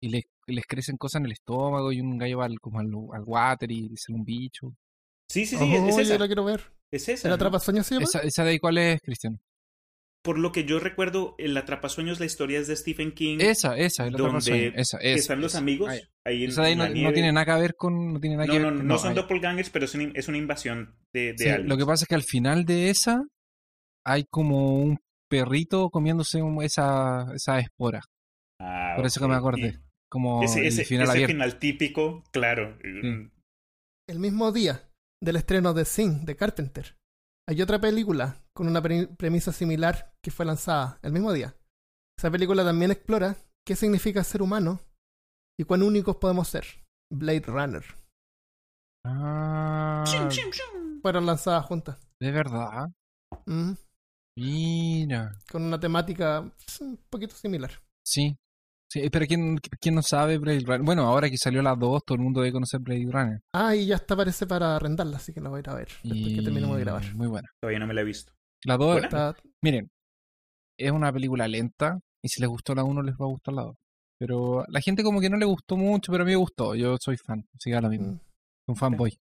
[0.02, 2.88] y les, les crecen cosas en el estómago y un gallo va al, como al,
[3.14, 4.74] al water y le sale un bicho.
[5.32, 6.18] Sí, sí, sí, oh, es yo esa.
[6.18, 6.62] la quiero ver.
[6.92, 7.28] Es esa.
[7.28, 7.36] ¿El ¿no?
[7.36, 8.04] atrapasueños se llama?
[8.06, 9.40] Esa, esa de ahí cuál es, Cristian?
[10.22, 13.38] Por lo que yo recuerdo, el Atrapasueños, la historia es de Stephen King.
[13.40, 14.74] Esa, esa, el donde.
[14.76, 17.32] Esa, que están los amigos Ah, ahí en, Esa de ahí no, la no tiene
[17.32, 18.14] nada que ver con.
[18.14, 20.12] No, tiene nada No, que no, ver no, con- no son doppelgangers, pero es una,
[20.14, 21.70] es una invasión de, de Sí, aliens.
[21.70, 23.24] lo que pasa es que al final de esa
[24.06, 25.00] hay como un
[25.30, 28.02] perrito comiéndose un- esa, esa espora.
[28.62, 29.80] Ah, Por eso que me acordé.
[30.12, 31.08] Como Y ese, el ese- final
[31.50, 32.78] ese típico, claro.
[32.84, 33.30] Mm,
[34.10, 34.90] El mismo día
[35.22, 36.98] del estreno de Sing, de Carpenter,
[37.48, 41.56] hay otra película con una pre- premisa similar que fue lanzada el mismo día.
[42.18, 44.80] Esa película también explora qué significa ser humano
[45.60, 46.66] y cuán únicos podemos ser.
[47.12, 47.84] Blade Runner.
[49.06, 50.04] Ah,
[51.02, 51.98] Fueron lanzadas juntas.
[52.22, 52.90] de verdad.
[53.46, 53.72] Mm,
[54.38, 55.32] Mira.
[55.52, 57.72] con una temática pues, un poquito similar.
[58.06, 58.36] Sí.
[58.92, 60.82] Sí, pero ¿quién, quién no sabe Blade Runner?
[60.82, 63.40] Bueno, ahora que salió la 2, todo el mundo debe conocer Blade Runner.
[63.54, 65.90] Ah, y ya está, parece para arrendarla, así que la voy a ir a ver
[66.04, 67.14] después que terminemos de grabar.
[67.16, 67.48] Muy buena.
[67.62, 68.34] Todavía no me la he visto.
[68.66, 69.08] La 2, ¿Buena?
[69.08, 69.88] Está- miren,
[70.80, 73.64] es una película lenta y si les gustó la 1 les va a gustar la
[73.64, 73.76] 2.
[74.20, 76.76] Pero la gente como que no le gustó mucho, pero a mí me gustó.
[76.76, 78.14] Yo soy fan, así que lo mismo.
[78.14, 78.20] mm,
[78.68, 79.18] Un fanboy.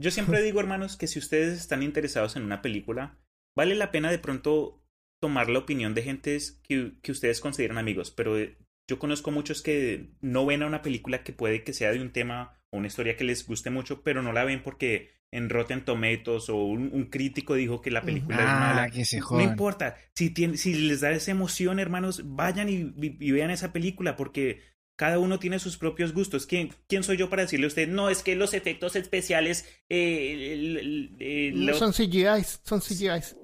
[0.00, 3.18] Yo siempre digo, hermanos, que si ustedes están interesados en una película,
[3.56, 4.82] vale la pena de pronto
[5.20, 8.56] tomar la opinión de gentes que, que ustedes consideran amigos, pero eh,
[8.88, 12.12] yo conozco muchos que no ven a una película que puede que sea de un
[12.12, 16.48] tema una historia que les guste mucho, pero no la ven porque en Rotten Tomatoes
[16.48, 18.82] o un, un crítico dijo que la película es mala.
[18.84, 22.74] Ah, que se No importa, si, tiene, si les da esa emoción, hermanos, vayan y,
[23.00, 24.60] y- y vean esa película porque
[24.96, 26.46] cada uno tiene sus propios gustos.
[26.46, 29.64] ¿Quién, quién soy yo para decirle a usted, no, es que los efectos especiales...
[29.88, 33.36] Eh, el- el- el- No lo- son CGIs, son CGIs.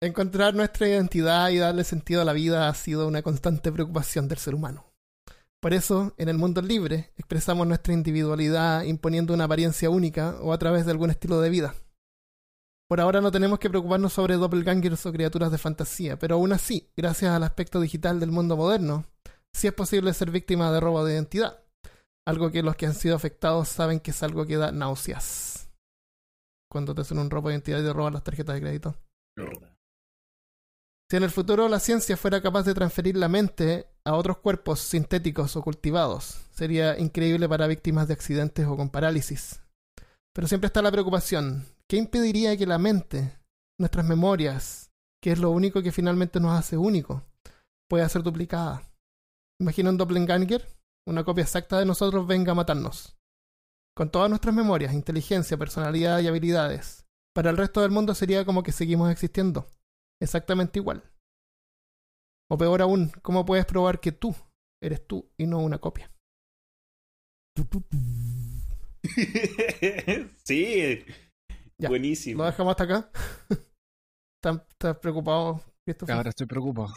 [0.00, 4.38] Encontrar nuestra identidad y darle sentido a la vida ha sido una constante preocupación del
[4.38, 4.93] ser humano.
[5.64, 10.58] Por eso, en el mundo libre, expresamos nuestra individualidad imponiendo una apariencia única o a
[10.58, 11.74] través de algún estilo de vida.
[12.86, 16.90] Por ahora no tenemos que preocuparnos sobre doppelgangers o criaturas de fantasía, pero aún así,
[16.94, 19.06] gracias al aspecto digital del mundo moderno,
[19.54, 21.64] sí es posible ser víctima de robo de identidad.
[22.28, 25.70] Algo que los que han sido afectados saben que es algo que da náuseas.
[26.70, 28.96] Cuando te hacen un robo de identidad y te roban las tarjetas de crédito.
[31.10, 34.80] Si en el futuro la ciencia fuera capaz de transferir la mente a otros cuerpos
[34.80, 39.60] sintéticos o cultivados, sería increíble para víctimas de accidentes o con parálisis.
[40.32, 43.38] Pero siempre está la preocupación, ¿qué impediría que la mente,
[43.78, 44.90] nuestras memorias,
[45.22, 47.22] que es lo único que finalmente nos hace único,
[47.88, 48.82] pueda ser duplicada?
[49.60, 50.66] Imagina un doppelganger,
[51.06, 53.14] una copia exacta de nosotros venga a matarnos.
[53.94, 57.04] Con todas nuestras memorias, inteligencia, personalidad y habilidades.
[57.34, 59.68] Para el resto del mundo sería como que seguimos existiendo
[60.24, 61.02] exactamente igual.
[62.50, 64.34] O peor aún, ¿cómo puedes probar que tú
[64.82, 66.10] eres tú y no una copia?
[70.44, 71.04] sí,
[71.78, 72.42] Ya, buenísimo.
[72.42, 73.10] ¿Lo dejamos hasta acá?
[74.42, 76.16] ¿Estás, estás preocupado, Christopher?
[76.16, 76.92] Ahora estoy preocupado.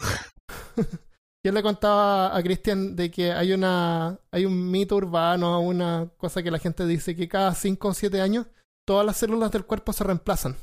[1.46, 6.42] Yo le contaba a Cristian de que hay una hay un mito urbano, una cosa
[6.42, 8.48] que la gente dice que cada 5 o 7 años
[8.86, 10.56] todas las células del cuerpo se reemplazan.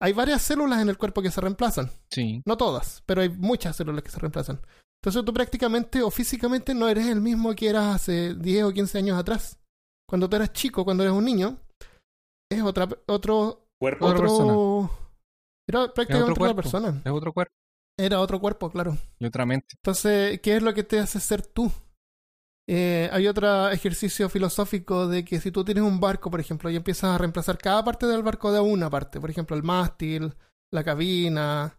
[0.00, 1.90] Hay varias células en el cuerpo que se reemplazan.
[2.10, 2.42] Sí.
[2.46, 4.60] No todas, pero hay muchas células que se reemplazan.
[5.02, 8.98] Entonces tú prácticamente o físicamente no eres el mismo que eras hace 10 o 15
[8.98, 9.58] años atrás.
[10.08, 11.58] Cuando tú eras chico, cuando eres un niño,
[12.50, 14.90] es otra otro Cuerpo.
[15.68, 16.56] Era prácticamente otra cuerpo.
[16.56, 17.02] persona.
[17.04, 17.52] Es otro cuerpo
[17.98, 18.96] Era otro cuerpo, claro.
[19.18, 19.74] y otra mente.
[19.76, 21.70] Entonces, ¿qué es lo que te hace ser tú?
[22.68, 26.76] Eh, hay otro ejercicio filosófico de que si tú tienes un barco, por ejemplo, y
[26.76, 30.34] empiezas a reemplazar cada parte del barco de una parte, por ejemplo, el mástil,
[30.72, 31.78] la cabina,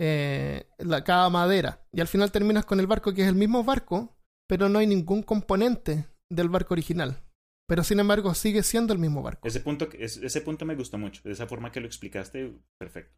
[0.00, 3.62] eh, la, cada madera, y al final terminas con el barco que es el mismo
[3.62, 4.16] barco,
[4.48, 7.20] pero no hay ningún componente del barco original.
[7.66, 9.48] Pero sin embargo sigue siendo el mismo barco.
[9.48, 11.22] Ese punto, es- ese punto me gustó mucho.
[11.24, 13.16] De esa forma que lo explicaste, perfecto.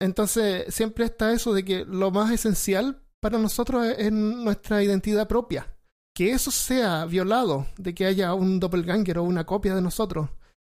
[0.00, 5.26] Entonces, siempre está eso de que lo más esencial para nosotros es, es nuestra identidad
[5.26, 5.66] propia.
[6.14, 10.28] Que eso sea violado, de que haya un doppelganger o una copia de nosotros,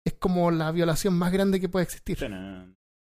[0.07, 2.19] es como la violación más grande que puede existir.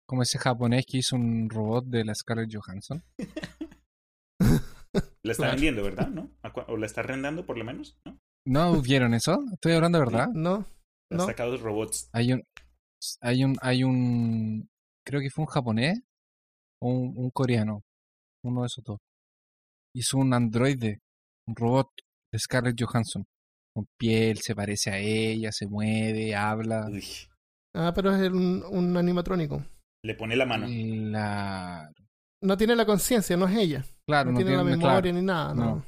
[0.08, 3.02] Como ese japonés que hizo un robot de la Scarlett Johansson.
[5.22, 6.08] La está vendiendo, ¿verdad?
[6.08, 6.30] ¿No?
[6.42, 7.96] ¿A cua- ¿O la está arrendando por lo menos?
[8.04, 8.18] ¿No?
[8.44, 9.38] ¿No vieron eso?
[9.52, 10.28] Estoy hablando de verdad.
[10.34, 10.66] ¿No?
[11.10, 11.26] Ha No.
[11.26, 12.10] sacado robots.
[12.12, 12.42] Hay un,
[13.20, 14.68] hay un, hay un,
[15.06, 16.00] creo que fue un japonés
[16.82, 17.82] o un, un coreano,
[18.44, 18.98] uno de esos dos.
[19.94, 21.00] Hizo un androide,
[21.46, 21.88] un robot
[22.32, 23.24] de Scarlett Johansson,
[23.74, 26.88] con piel, se parece a ella, se mueve, habla.
[26.90, 27.04] Uy,
[27.74, 29.64] Ah, pero es un, un animatrónico.
[30.04, 30.66] le pone la mano.
[30.68, 31.90] La,
[32.42, 33.84] No tiene la conciencia, no es ella.
[34.06, 35.54] claro, no, no, tiene la memoria claro, ni nada.
[35.54, 35.86] No, no.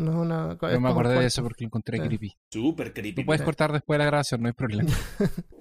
[0.00, 0.52] no es una.
[0.52, 2.04] es Yo me acordé de eso porque lo encontré Sí.
[2.06, 2.32] creepy.
[2.52, 3.22] Súper creepy.
[3.22, 3.44] Tú puedes Sí.
[3.46, 4.90] cortar después de la grabación, no hay problema.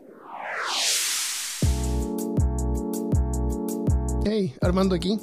[4.26, 5.18] Hey, Armando aquí.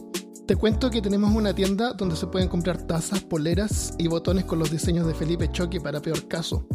[0.50, 4.58] Te cuento que tenemos una tienda donde se pueden comprar tazas, poleras y botones con
[4.58, 6.66] los diseños de Felipe Choque para peor caso.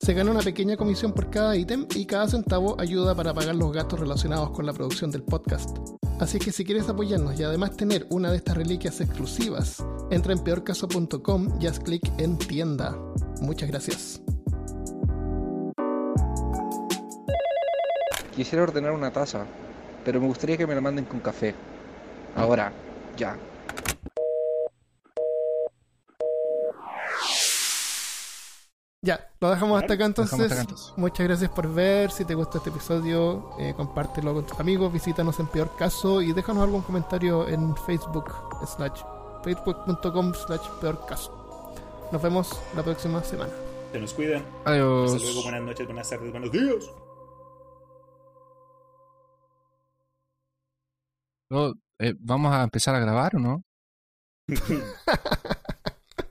[0.00, 3.72] Se gana una pequeña comisión por cada ítem y cada centavo ayuda para pagar los
[3.72, 5.76] gastos relacionados con la producción del podcast.
[6.20, 10.38] Así que si quieres apoyarnos y además tener una de estas reliquias exclusivas, entra en
[10.44, 12.96] peorcaso.com y haz clic en tienda.
[13.40, 14.22] Muchas gracias.
[18.36, 19.46] Quisiera ordenar una taza,
[20.04, 21.56] pero me gustaría que me la manden con café.
[22.36, 22.72] Ahora,
[23.16, 23.36] ya.
[29.02, 30.40] Ya, lo dejamos hasta acá Dejamos entonces.
[30.40, 30.92] hasta acá, entonces.
[30.96, 32.10] Muchas gracias por ver.
[32.10, 36.32] Si te gustó este episodio, eh, compártelo con tus amigos, visítanos en peor caso y
[36.32, 38.32] déjanos algún comentario en Facebook
[38.66, 39.00] slash
[39.44, 41.32] facebook.com slash peor caso.
[42.10, 43.52] Nos vemos la próxima semana.
[43.92, 44.44] Se nos cuidan.
[44.64, 45.12] Adiós.
[45.14, 45.42] Hasta luego.
[45.42, 46.90] Buenas noches, buenas tardes, buenos días.
[51.50, 53.62] Oh, eh, ¿Vamos a empezar a grabar o no?